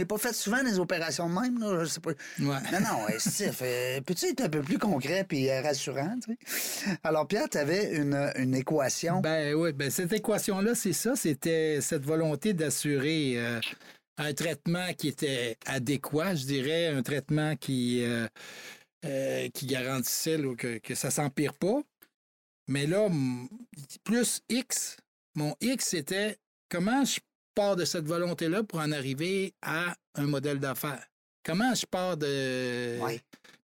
[0.00, 2.12] n'ai pas fait souvent des opérations de même, là, je sais pas.
[2.38, 6.98] Non, non, ouais, peux-tu être un peu plus concret puis euh, rassurant, tu sais?
[7.02, 9.20] Alors, Pierre, tu avais une, une, équation.
[9.20, 13.60] Ben oui, ben cette équation-là, c'est ça, c'était cette volonté d'assurer euh,
[14.18, 20.94] un traitement qui était adéquat, je dirais, un traitement qui, euh, qui garantissait que, que
[20.94, 21.80] ça s'empire pas.
[22.68, 23.08] Mais là,
[24.04, 24.96] plus X,
[25.34, 26.38] mon X, c'était
[26.68, 27.18] comment je
[27.54, 31.06] pars de cette volonté-là pour en arriver à un modèle d'affaires?
[31.44, 32.98] Comment je pars de.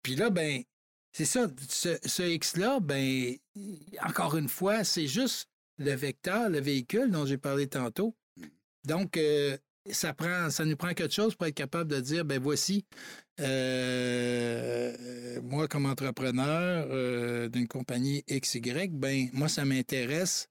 [0.02, 0.64] Puis là, ben,
[1.12, 3.36] c'est ça, ce, X-là, ben,
[4.04, 8.16] encore une fois, c'est juste le vecteur, le véhicule dont j'ai parlé tantôt.
[8.86, 9.58] Donc, euh,
[9.92, 12.86] ça prend, ça nous prend quelque chose pour être capable de dire, ben voici,
[13.40, 14.94] euh,
[15.42, 20.50] moi comme entrepreneur euh, d'une compagnie XY, ben moi ça m'intéresse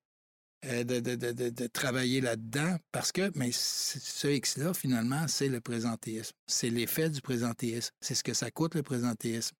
[0.62, 6.36] de, de, de, de, travailler là-dedans parce que mais ce X-là, finalement, c'est le présentéisme.
[6.46, 7.92] C'est l'effet du présentéisme.
[8.00, 9.56] C'est ce que ça coûte le présentéisme.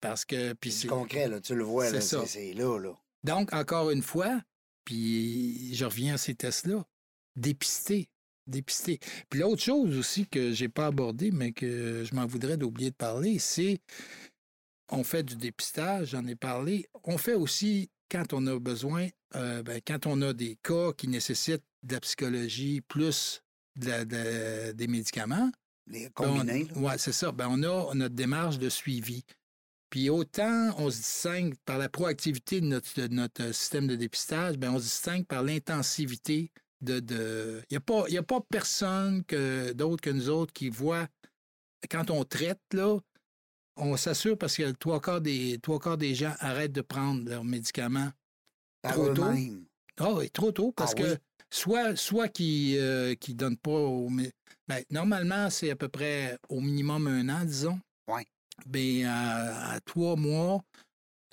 [0.00, 0.52] Parce que.
[0.54, 2.92] Puis c'est concret, là, tu le vois, c'est là, là.
[3.24, 4.42] Donc, encore une fois,
[4.84, 6.84] puis je reviens à ces tests-là,
[7.36, 8.10] dépister.
[8.48, 8.98] Dépister.
[9.30, 12.96] Puis l'autre chose aussi que j'ai pas abordé, mais que je m'en voudrais d'oublier de
[12.96, 13.80] parler, c'est
[14.90, 16.86] on fait du dépistage, j'en ai parlé.
[17.04, 21.08] On fait aussi quand on a besoin, euh, ben, quand on a des cas qui
[21.08, 23.42] nécessitent de la psychologie plus
[23.74, 25.50] des médicaments.
[25.86, 26.68] Les combinés.
[26.76, 27.32] Oui, c'est ça.
[27.32, 29.24] Ben, on a notre démarche de suivi.
[29.88, 34.70] Puis autant on se distingue par la proactivité de notre, notre système de dépistage, ben
[34.70, 36.50] on se distingue par l'intensivité
[36.80, 37.62] de.
[37.70, 41.08] Il n'y a, pas, a pas personne que d'autre que nous autres qui voit
[41.90, 42.98] quand on traite, là,
[43.76, 47.44] on s'assure parce que trois quarts des trois quarts des gens arrêtent de prendre leurs
[47.44, 48.10] médicaments
[48.82, 49.24] trop tôt.
[49.98, 51.18] Ah oui, trop tôt parce ah que
[51.50, 54.08] soit soit qui ne qui donnent pas au,
[54.68, 57.80] ben, normalement c'est à peu près au minimum un an disons.
[58.08, 58.22] Oui.
[58.66, 60.62] Ben à, trois mois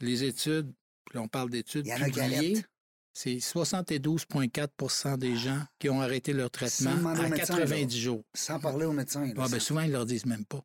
[0.01, 0.71] les études,
[1.13, 2.63] on parle d'études publiées.
[3.13, 8.23] C'est 72,4% des gens qui ont arrêté leur traitement à 90 jours.
[8.33, 9.27] Sans parler au médecin.
[9.27, 10.63] ben souvent, ils ne leur disent même pas.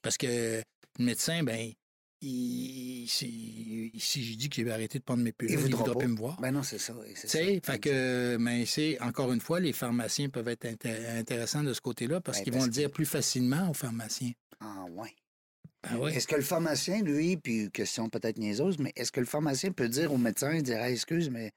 [0.00, 0.62] Parce que
[1.00, 1.72] le médecin, ben,
[2.20, 5.94] il, si, si je dis que j'ai arrêté de prendre mes pilules, il ne voudra
[5.94, 6.38] pas me voir.
[6.40, 6.94] Ben non, c'est ça.
[7.14, 11.80] C'est fait que, mais c'est, encore une fois, les pharmaciens peuvent être intéressants de ce
[11.80, 14.32] côté-là parce ben, qu'ils vont le dire plus facilement aux pharmaciens.
[14.60, 15.14] Ah, ouais.
[15.82, 19.72] Ben est-ce que le pharmacien, lui, puis question peut-être niaiseuse, mais est-ce que le pharmacien
[19.72, 21.52] peut dire au médecin, dire excuse, mais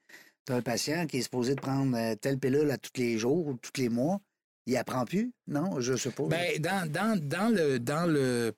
[0.46, 3.18] tu as un patient qui est supposé de prendre euh, telle pilule à tous les
[3.18, 4.18] jours ou tous les mois,
[4.64, 5.30] il apprend plus?
[5.46, 6.30] Non, je suppose.
[6.30, 8.54] Ben, dans, dans, dans, le, dans le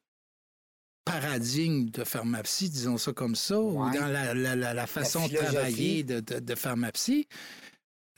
[1.07, 6.21] paradigme de pharmacie, disons ça comme ça, ou dans la, la, façon de travailler de,
[6.21, 7.29] de, pharmacie,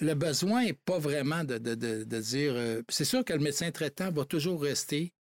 [0.01, 2.53] le besoin n'est pas vraiment de, dire...
[2.57, 5.13] Euh, c'est sûr que le médecin traitant va toujours rester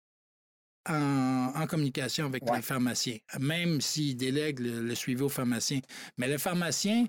[0.87, 5.81] en, en communication avec les pharmaciens, même s'il délègue le, suivi au pharmacien.
[6.17, 7.05] Mais le pharmacien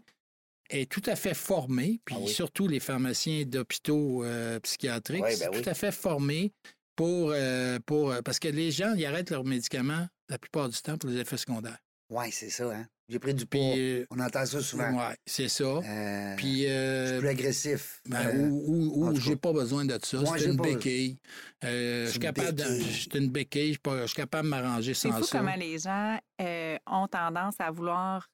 [0.71, 5.71] est tout à fait formé, puis ah surtout les pharmaciens d'hôpitaux euh, psychiatriques, ben tout
[5.71, 6.53] à fait formés
[6.99, 8.12] pour, euh, pour...
[8.24, 11.36] Parce que les gens, ils arrêtent leurs médicaments la plupart du temps pour les effets
[11.36, 11.78] secondaires.
[12.11, 12.86] Oui, c'est ça, hein?
[13.09, 13.61] J'ai pris du poids.
[13.76, 14.90] Euh, On entend ça souvent.
[14.90, 15.64] Oui, c'est ça.
[15.64, 16.66] Euh, Puis.
[16.66, 18.01] Euh, je suis plus agressif.
[18.07, 20.18] Ben, ou ou, j'ai pas besoin de ça.
[20.36, 21.18] c'est une béquille.
[21.62, 22.64] je suis capable de.
[22.64, 23.78] C'est une béquille.
[23.86, 25.18] Je suis capable de m'arranger sans ça.
[25.18, 26.18] C'est fou comment les gens
[26.86, 28.28] ont tendance à vouloir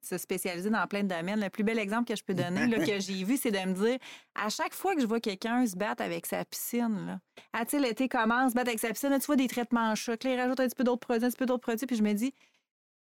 [0.00, 1.40] se spécialiser dans plein de domaines.
[1.40, 3.98] Le plus bel exemple que je peux donner, que j'ai vu, c'est de me dire,
[4.34, 7.20] à chaque fois que je vois quelqu'un se battre avec sa piscine, là,
[7.52, 10.32] ah, l'été commence, se battre avec sa piscine, tu vois des traitements en choc, là,
[10.32, 12.12] il rajoute un petit peu d'autres produits, un petit peu d'autres produits, puis je me
[12.12, 12.34] dis,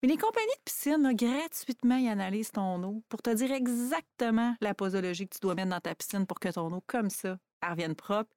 [0.02, 4.74] mais les compagnies de piscine, gratuitement, ils analysent ton eau pour te dire exactement la
[4.74, 7.94] posologie que tu dois mettre dans ta piscine pour que ton eau, comme ça, revienne
[7.94, 8.30] propre.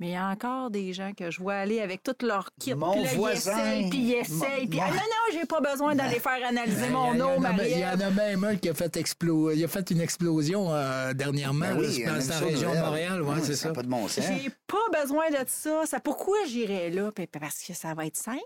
[0.00, 2.72] Mais il y a encore des gens que je vois aller avec tout leur kit.
[2.72, 3.88] Mon puis là, voisin.
[3.90, 4.66] Puis ils essayent.
[4.66, 7.70] Puis, ah, non, non, j'ai pas besoin d'aller ben, faire analyser ben, mon eau, Marie.
[7.70, 9.50] Il y en a même un qui a fait, explo...
[9.50, 13.22] il a fait une explosion euh, dernièrement ben oui, dans la région de Montréal.
[13.22, 13.72] Ouais, c'est ça.
[13.72, 14.24] pas de bon sens.
[14.24, 15.84] J'ai pas besoin de ça.
[15.84, 17.10] ça pourquoi j'irais là?
[17.38, 18.40] Parce que ça va être simple.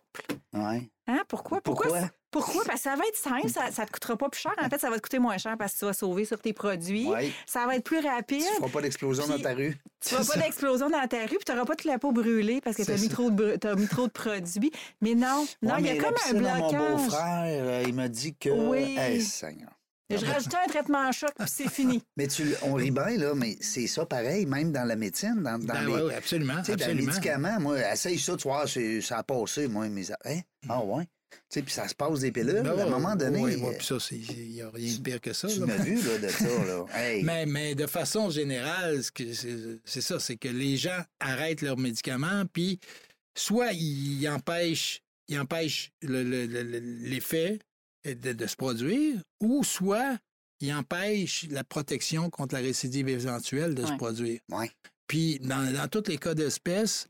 [0.52, 0.90] Ouais.
[1.06, 1.22] Hein?
[1.28, 1.60] Pourquoi?
[1.60, 2.10] Pourquoi?
[2.30, 2.64] Pourquoi?
[2.64, 4.52] Parce que ça va être simple, ça ne te coûtera pas plus cher.
[4.58, 6.52] En fait, ça va te coûter moins cher parce que tu vas sauver sur tes
[6.52, 7.08] produits.
[7.46, 8.42] Ça va être plus rapide.
[8.42, 9.76] Tu ne feras pas d'explosion dans ta rue.
[10.00, 12.12] Tu ne feras pas d'explosion dans ta rue, puis tu n'auras pas toute la peau
[12.12, 14.72] brûlée parce que tu as, mis trop de, as mis trop de produits.
[15.00, 16.72] Mais non, non, il y a comme un blocage.
[16.72, 18.48] Mon beau-frère, euh, il m'a dit que.
[18.48, 19.22] Oui.
[19.22, 19.70] Seigneur.
[20.10, 22.02] Je rajoutais un traitement à choc, puis c'est fini.
[22.16, 25.58] Mais tu, on rit bien, là, mais c'est ça pareil, même dans la médecine, dans,
[25.58, 25.92] dans ben les...
[25.92, 26.86] Oui, absolument, absolument.
[26.86, 30.10] Dans les médicaments, moi, essaye ça, tu vois, ça a passé, moi, mes...
[30.24, 30.40] Hein?
[30.68, 31.08] Ah ouais?
[31.48, 32.62] sais, puis ça se passe des pilules.
[32.62, 33.40] Ben à un moment donné.
[33.40, 35.48] Oui, moi, puis ça, il n'y a rien de pire que ça.
[35.48, 36.44] Tu m'as vu là, de ça.
[36.44, 36.84] Là.
[37.22, 39.00] mais, mais de façon générale,
[39.84, 42.78] c'est ça, c'est que les gens arrêtent leurs médicaments, puis
[43.34, 47.58] soit ils empêchent, ils empêchent l'effet
[48.04, 50.18] de, de, se produire, ou soit
[50.60, 54.40] ils empêchent la protection contre la récidive éventuelle de se produire.
[54.50, 54.70] Ouais.
[55.06, 57.08] Puis, dans, dans tous les cas d'espèce,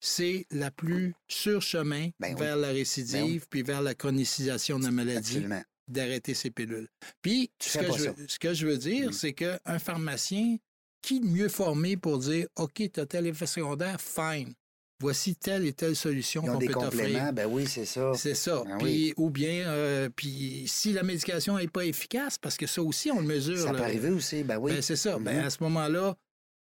[0.00, 4.84] c'est la plus sûre chemin ben vers la récidive, ben puis vers la chronicisation de
[4.84, 5.44] la maladie,
[5.88, 6.88] d'arrêter ces pilules.
[7.22, 9.12] Puis, ce que, je, ce que, je, veux dire, mm.
[9.12, 10.58] c'est qu'un pharmacien,
[11.02, 14.54] qui est mieux formé pour dire, OK, tu as tel effet secondaire, fine.
[15.00, 17.32] Voici telle et telle solution qu'on peut t'offrir.
[17.32, 18.12] Ben oui, c'est ça.
[18.14, 18.64] C'est ça.
[18.66, 22.82] Ben puis, Ou bien, euh, puis si la médication n'est pas efficace, parce que ça
[22.82, 23.58] aussi, on le mesure.
[23.58, 24.72] Ça peut arriver aussi, ben oui.
[24.72, 25.18] Ben, c'est ça.
[25.18, 25.46] Ben, mm-hmm.
[25.46, 26.16] à ce moment-là,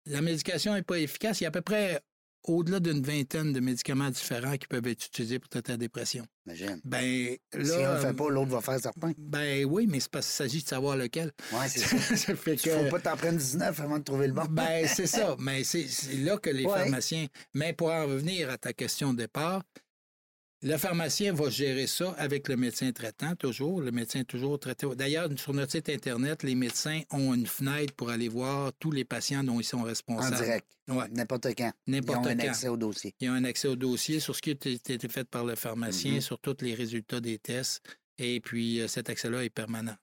[0.04, 1.40] la médication n'est pas efficace.
[1.40, 2.02] Il y a à peu près
[2.46, 6.24] au-delà d'une vingtaine de médicaments différents qui peuvent être utilisés pour traiter la dépression.
[6.46, 6.80] Imagine.
[6.84, 9.12] Ben, là, si on ne le fait pas, l'autre va faire certain.
[9.18, 11.32] Ben oui, mais c'est parce qu'il s'agit de savoir lequel.
[11.52, 12.16] Oui, c'est ça.
[12.16, 14.44] ça fait Il ne faut pas t'en prendre 19 avant de trouver le bon.
[14.48, 15.36] Ben, c'est ça.
[15.38, 15.86] Mais c'est
[16.18, 16.72] là que les Ouais.
[16.72, 17.26] pharmaciens.
[17.54, 19.62] Mais pour en revenir à ta question de départ,
[20.62, 23.80] le pharmacien va gérer ça avec le médecin traitant, toujours.
[23.80, 24.86] Le médecin est toujours traité.
[24.96, 29.04] D'ailleurs, sur notre site Internet, les médecins ont une fenêtre pour aller voir tous les
[29.04, 30.36] patients dont ils sont en responsables.
[30.36, 30.66] direct.
[30.88, 31.08] Ouais.
[31.10, 31.72] N'importe quand.
[31.86, 32.48] N'importe Ils ont un quand.
[32.48, 33.14] accès au dossier.
[33.20, 35.54] Il y a un accès au dossier sur ce qui a été fait par le
[35.56, 36.20] pharmacien, Mhm.
[36.20, 37.82] sur tous les résultats des tests.
[38.18, 39.96] Et puis, euh, cet accès-là est permanent.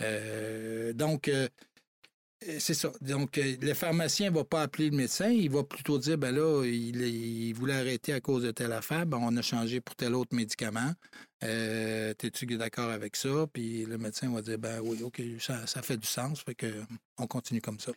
[0.00, 1.48] Euh, donc, euh,
[2.58, 2.92] c'est ça.
[3.00, 5.28] Donc, euh, le pharmacien ne va pas appeler le médecin.
[5.28, 9.06] Il va plutôt dire, ben là, il, il voulait arrêter à cause de telle affaire.
[9.06, 10.92] Ben, on a changé pour tel autre médicament.
[11.42, 13.46] Euh, T'es-tu d'accord avec ça?
[13.52, 16.42] Puis le médecin va dire, ben oui, OK, ça, ça fait du sens.
[16.42, 16.66] Fait que
[17.18, 17.92] on continue comme ça.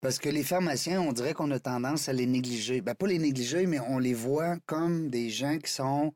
[0.00, 2.80] Parce que les pharmaciens, on dirait qu'on a tendance à les négliger.
[2.80, 6.12] Ben, pas les négliger, mais on les voit comme des gens qui sont,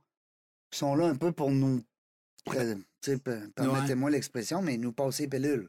[0.70, 1.82] qui sont là un peu pour nous.
[3.54, 5.68] Permettez-moi l'expression, mais nous passer pilule.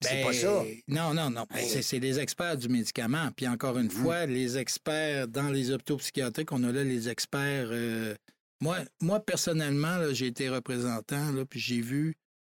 [0.00, 0.64] C'est pas Ben, ça.
[0.88, 1.46] Non, non, non.
[1.50, 3.30] Ben, c'est- les experts du médicament.
[3.36, 3.90] Puis encore une Mhm.
[3.90, 7.68] fois, les experts dans les hôpitaux psychiatriques, on a là les experts.
[7.70, 8.14] euh,
[8.60, 12.14] Moi, moi, personnellement, j'ai été représentant, là, puis j'ai vu.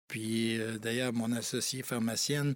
[0.07, 2.55] Puis euh, d'ailleurs, mon associée pharmacienne,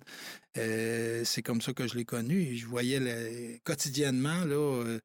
[0.58, 2.56] euh, c'est comme ça que je l'ai connue.
[2.56, 4.98] Je voyais le- quotidiennement, là,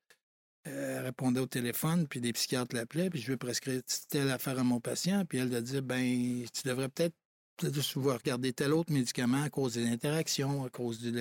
[0.65, 3.81] elle répondait au téléphone, puis des psychiatres l'appelaient, puis je veux prescrire
[4.11, 7.15] telle affaire à mon patient, puis elle a dit, ben, tu devrais peut-être
[7.57, 11.13] peut-être regarder tel autre médicament à cause des interactions, à cause du...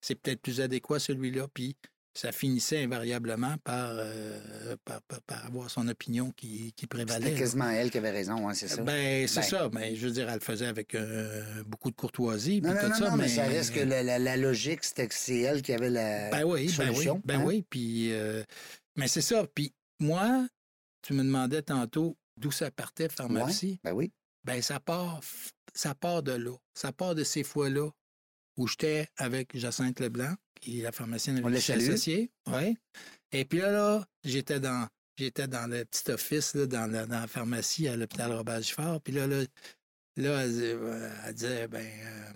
[0.00, 1.76] C'est peut-être plus adéquat celui-là, puis
[2.14, 7.26] ça finissait invariablement par, euh, par, par- par avoir son opinion qui, qui prévalait.
[7.26, 8.82] C'était quasiment elle qui avait raison, hein, c'est ça?
[8.82, 9.46] Ben, c'est Ben.
[9.46, 9.70] ça.
[9.72, 12.60] Mais je veux dire, elle le faisait avec euh, beaucoup de courtoisie.
[12.60, 13.28] non, tout non, ça, non, mais...
[13.28, 16.44] ça reste que la, la- la logique, c'était que c'est elle qui avait la Ben
[16.44, 17.06] oui, ben oui.
[17.24, 17.44] Ben hein?
[17.46, 17.64] oui.
[17.70, 18.42] Puis, euh,
[18.96, 19.46] mais c'est ça.
[19.54, 20.48] Puis moi,
[21.02, 23.78] tu me demandais tantôt d'où ça partait, pharmacie.
[23.84, 24.10] Ben oui.
[24.48, 25.20] Ben ça part,
[25.74, 26.56] ça part de là.
[26.72, 27.90] Ça part de ces fois-là
[28.56, 31.88] où j'étais avec Jacinthe Leblanc, qui est la pharmacienne avec qui je suis salue.
[31.92, 32.30] associé.
[32.46, 32.74] Ouais.
[33.30, 34.88] Et puis là, là j'étais dans
[35.18, 38.60] j'étais dans le petit office là, dans, la, dans la pharmacie à l'hôpital Robert.
[39.04, 39.44] Puis là, là,
[40.16, 42.32] là elle, disait- euh, elle disait, ben, euh,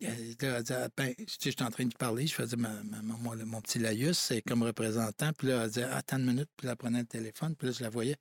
[0.00, 0.34] elle-
[0.64, 3.60] disait, ben, tu sais, j'étais en train de parler, je faisais ma, ma- mon, mon-
[3.60, 5.32] petit laïus, c'est comme représentant.
[5.32, 7.72] Puis là, elle disait, attends une minute, puis là, elle prenait le téléphone, puis là,
[7.72, 8.16] je la voyais.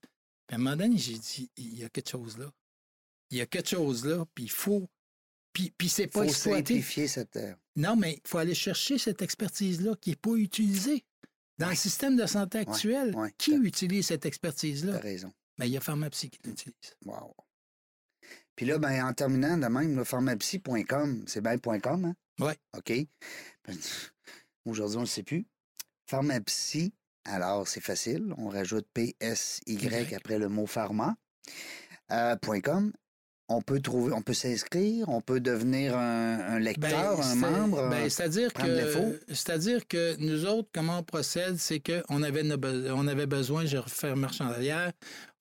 [0.45, 2.51] Puis à un moment donné, j'ai dit, il y a quelque chose là.
[3.33, 4.87] Il y a quelque chose là, puis il faut.
[5.53, 6.75] Puis, puis c'est Il pas faut exploité.
[6.75, 7.35] simplifier cette...
[7.35, 11.03] euh, Non, mais il faut aller chercher cette expertise-là qui n'est pas utilisée.
[11.57, 14.93] Dans le système de santé actuel, ouais, qui utilise cette expertise-là?
[14.93, 15.33] T'as raison.
[15.57, 16.95] Ben, il y a Pharmapsy qui l'utilise.
[17.05, 17.35] Wow.
[18.55, 22.15] Puis là, ben, en terminant de même, le pharmapsy.com, c'est bien .com, hein?
[22.39, 22.57] Ouais.
[22.77, 22.91] OK.
[23.65, 23.77] Ben,
[24.65, 25.47] Aujourd'hui, on ne le sait plus.
[26.07, 26.93] Pharmapsy,
[27.25, 28.31] alors c'est facile.
[28.37, 31.15] On rajoute PSY après le mot pharma.
[32.11, 32.93] Euh, .com.
[33.49, 37.89] On peut trouver, on peut s'inscrire, on peut devenir un, un lecteur, un membre.
[37.89, 42.55] ben, un- c'est-à-dire que, c'est-à-dire que nous autres, comment on procède, c'est qu'on avait, no-
[42.95, 44.91] on avait besoin, je marche en arrière,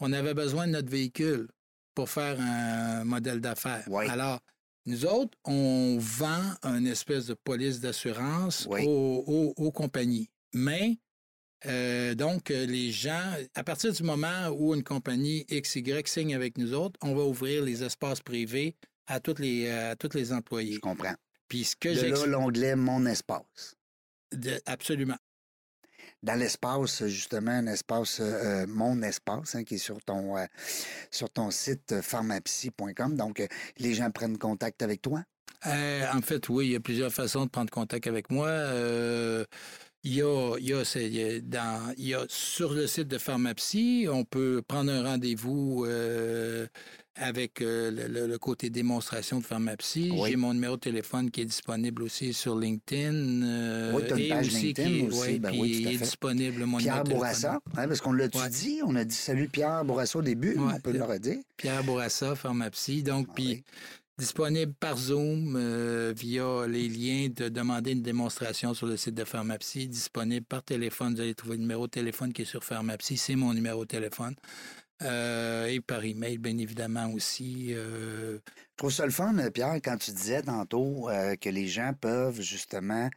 [0.00, 1.48] on avait besoin de notre véhicule
[1.94, 3.84] pour faire un modèle d'affaires.
[3.88, 4.06] Oui.
[4.08, 4.40] Alors,
[4.84, 8.84] nous autres, on vend une espèce de police d'assurance Oui.
[8.84, 10.28] aux, aux- aux compagnies.
[10.54, 10.98] Mais,
[11.66, 16.58] euh, donc, euh, les gens, à partir du moment où une compagnie XY signe avec
[16.58, 20.72] nous autres, on va ouvrir les espaces privés à tous les, à tous les employés.
[20.74, 21.14] Je comprends.
[21.48, 23.76] Puis ce que De là, l'onglet Mon espace.
[24.66, 25.16] absolument.
[26.22, 30.46] dans l'espace, justement, un espace, euh, euh, mon espace, hein, qui est sur ton, euh,
[31.10, 33.16] sur ton site euh, pharmapsy.com.
[33.16, 33.46] Donc, euh,
[33.78, 35.22] les gens prennent contact avec toi?
[35.66, 38.48] Euh, en fait, oui, il y a plusieurs façons de prendre contact avec moi.
[38.48, 39.44] Euh,
[40.04, 44.06] il y a, il y a, dans, il y a sur le site de Pharmapsy,
[44.10, 46.66] on peut prendre un rendez-vous euh,
[47.14, 50.10] avec euh, le, côté démonstration de Pharmapsy.
[50.14, 50.30] Oui.
[50.30, 53.42] J'ai mon numéro de téléphone qui est disponible aussi sur LinkedIn.
[53.44, 55.92] euh, Oui, t'as une et page aussi LinkedIn qui aussi, ouais, ben oui, tout à
[55.92, 57.04] est disponible mon Pierre.
[57.04, 58.48] Bourassa, hein, parce qu'on l'a-tu Ouais.
[58.48, 58.80] dit?
[58.84, 61.38] On a dit salut Pierre Bourassa au début, Ouais, on peut c'est- le redire.
[61.56, 63.02] Pierre Bourassa, Pharmapsy.
[63.02, 63.64] Donc, Ah puis oui.
[64.22, 69.24] Disponible par Zoom euh, via les liens de demander une démonstration sur le site de
[69.24, 71.16] Pharmapsy, disponible par téléphone.
[71.16, 73.88] Vous allez trouver le numéro de téléphone qui est sur Pharmapsy, c'est mon numéro de
[73.88, 74.36] téléphone.
[75.02, 77.70] Euh, et par email, bien évidemment aussi.
[77.70, 78.38] euh,
[78.80, 81.08] Je ça le fun, euh, Pierre, quand tu disais tantôt
[81.40, 83.10] que les gens peuvent justement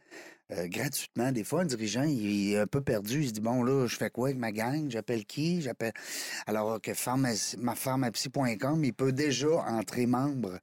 [0.52, 1.32] euh, gratuitement.
[1.32, 3.22] Des fois, un dirigeant, il est un peu perdu.
[3.22, 4.90] Il se dit, bon, là, je fais quoi avec ma gang?
[4.90, 5.60] J'appelle qui?
[5.62, 5.92] J'appelle...
[6.46, 10.58] Alors que pharmapsy.com, il peut déjà entrer membre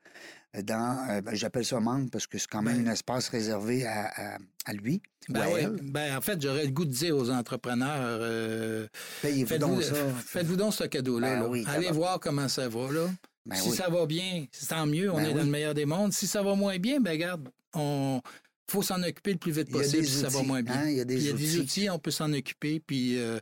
[0.63, 4.11] dans, euh, j'appelle ça membre parce que c'est quand même Ben- un espace réservé à,
[4.15, 5.01] à- à lui.
[5.29, 8.87] Ben ben en fait, j'aurais le goût de dire aux entrepreneurs, euh,
[9.21, 9.95] Payez-vous faites-vous donc ça.
[10.25, 11.35] faites-vous donc ce cadeau-là.
[11.35, 11.47] Ben là.
[11.47, 12.91] oui, Allez voir comment ça va.
[12.91, 13.07] Là.
[13.45, 13.75] Ben si oui.
[13.77, 15.33] ça va bien, c'est tant mieux, on Ben est oui.
[15.33, 16.13] dans le meilleur des mondes.
[16.13, 18.21] Si ça va moins bien, ben regarde, on
[18.69, 20.73] faut s'en occuper le plus vite possible si ça va moins bien.
[20.75, 21.59] hein, il y a des il y a des outils.
[21.59, 23.39] outils, on peut s'en occuper, puis euh,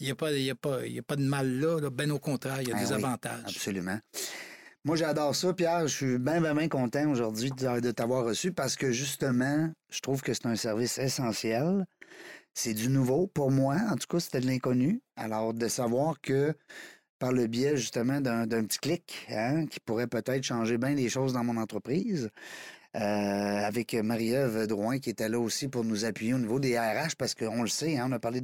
[0.00, 1.80] il n'y a, pas- il y a, pas- il y a pas de mal là,
[1.80, 1.90] là.
[1.90, 3.42] Ben au contraire, il y a Ben des oui, avantages.
[3.46, 3.98] Absolument.
[4.84, 5.88] Moi, j'adore ça, Pierre.
[5.88, 10.22] Je suis bien, bien, bien content aujourd'hui de, t'avoir reçu parce que justement, je trouve
[10.22, 11.84] que c'est un service essentiel.
[12.54, 13.76] C'est du nouveau pour moi.
[13.90, 15.02] En tout cas, c'était de l'inconnu.
[15.16, 16.54] Alors, de savoir que
[17.18, 21.32] par le biais justement d'un petit clic hein, qui pourrait peut-être changer bien des choses
[21.32, 22.30] dans mon entreprise.
[22.98, 27.14] Euh, avec Marie-Ève Drouin qui était là aussi pour nous appuyer au niveau des RH
[27.16, 28.40] parce qu'on le sait, hein, on a parlé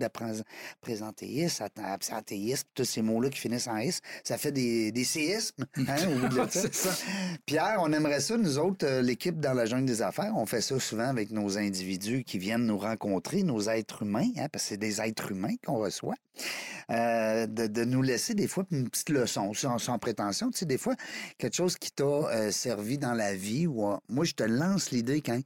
[0.81, 5.97] présentéisme, absentéisme, tous ces mots-là qui finissent en is, ça fait des, des séismes hein,
[6.09, 6.73] au bout de la tête.
[6.73, 6.95] C'est ça.
[7.47, 10.61] Pierre, on aimerait ça, nous autres, euh, l'équipe dans la jungle des affaires, on fait
[10.61, 14.69] ça souvent avec nos individus qui viennent nous rencontrer, nos êtres humains, hein, parce que
[14.71, 16.15] c'est des êtres humains qu'on reçoit,
[16.91, 20.51] euh, de, de nous laisser des fois une petite leçon, sans, sans prétention.
[20.51, 20.95] Tu sais, des fois,
[21.39, 24.91] quelque chose qui t'a euh, servi dans la vie, ou euh, moi, je te lance
[24.91, 25.41] l'idée, quand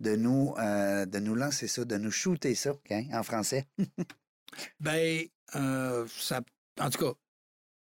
[0.00, 3.66] de nous, euh, de nous lancer ça, de nous shooter ça, hein, en français.
[4.80, 6.42] Ben, ça,
[6.78, 7.12] en tout cas,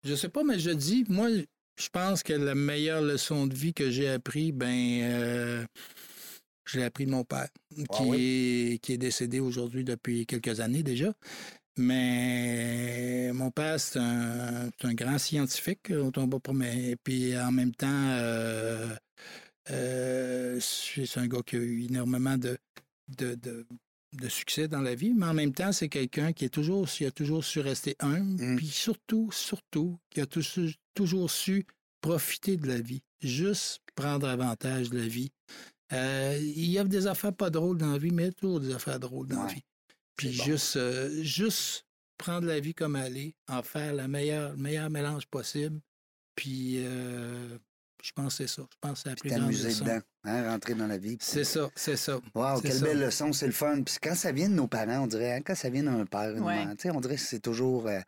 [0.04, 3.74] je sais pas, mais je dis, moi, je pense que la meilleure leçon de vie
[3.74, 5.66] que j'ai appris, ben,
[6.66, 7.48] je l'ai appris de mon père,
[7.92, 8.74] qui, oui?
[8.74, 11.12] est, qui est décédé aujourd'hui depuis quelques années déjà.
[11.80, 17.88] Mais mon père, c'est un, grand scientifique, on tombe pas, mais puis en même temps,
[18.10, 18.96] euh,
[19.72, 22.58] euh, c'est un gars qui a eu énormément de,
[23.18, 23.66] de, de,
[24.14, 27.06] de succès dans la vie, mais en même temps, c'est quelqu'un qui est toujours, qui
[27.06, 28.56] a toujours su rester humble, Mm.
[28.58, 30.42] puis surtout, surtout, qui a tou-
[30.94, 31.66] toujours su
[32.02, 35.32] profiter de la vie, juste prendre avantage de la vie.
[35.92, 38.34] Euh, il y a des affaires pas drôles dans la vie, mais il y a
[38.34, 39.64] toujours des affaires drôles dans la vie.
[40.28, 40.44] Puis bon.
[40.44, 41.86] juste, euh, juste
[42.18, 45.80] prendre la vie comme elle est, en faire le meilleur mélange possible.
[46.36, 47.58] Puis euh,
[48.04, 48.64] je pense que c'est ça.
[48.70, 51.18] Je pense que c'est la plus grande dedans, hein, rentrer dans la vie.
[51.18, 52.20] puis- C'est ça, c'est ça.
[52.34, 52.86] Wow, quelle ça.
[52.86, 53.82] belle leçon, c'est le fun.
[53.84, 56.32] Puis quand ça vient de nos parents, on dirait, hein, quand ça vient d'un père,
[56.36, 56.66] une Ouais.
[56.66, 58.00] mère, on dirait que c'est toujours euh,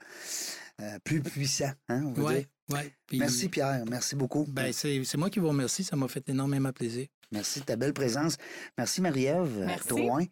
[0.82, 2.46] euh, plus puissant, hein, on va dire.
[2.72, 2.92] Oui.
[3.08, 4.46] Puis, Merci Pierre, merci beaucoup.
[4.48, 5.84] Ben, c'est c'est moi qui vous remercie.
[5.84, 7.08] Ça m'a fait énormément plaisir.
[7.32, 8.38] Merci de ta belle présence.
[8.78, 9.88] Merci Marie-Ève euh, Merci.
[9.88, 10.26] Drouin.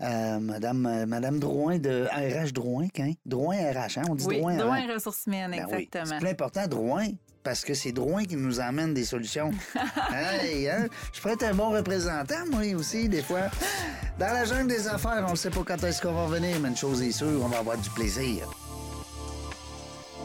[0.00, 3.12] Euh, Madame, euh, Madame Drouin de RH Drouin, hein?
[3.24, 4.02] Drouin RH, hein?
[4.08, 4.56] On dit Oui, Drouin.
[4.56, 4.94] Drouin hein?
[4.94, 5.74] ressources humaines, Ben oui.
[5.74, 6.04] exactement.
[6.06, 7.06] C'est plus important, Drouin,
[7.42, 9.50] parce que c'est Drouin qui nous emmène des solutions.
[10.12, 10.86] hey, hein?
[11.12, 13.50] Je pourrais être un bon représentant, moi aussi, des fois.
[14.16, 16.68] Dans la jungle des affaires, on ne sait pas quand est-ce qu'on va revenir, mais
[16.68, 18.48] une chose est sûre, on va avoir du plaisir.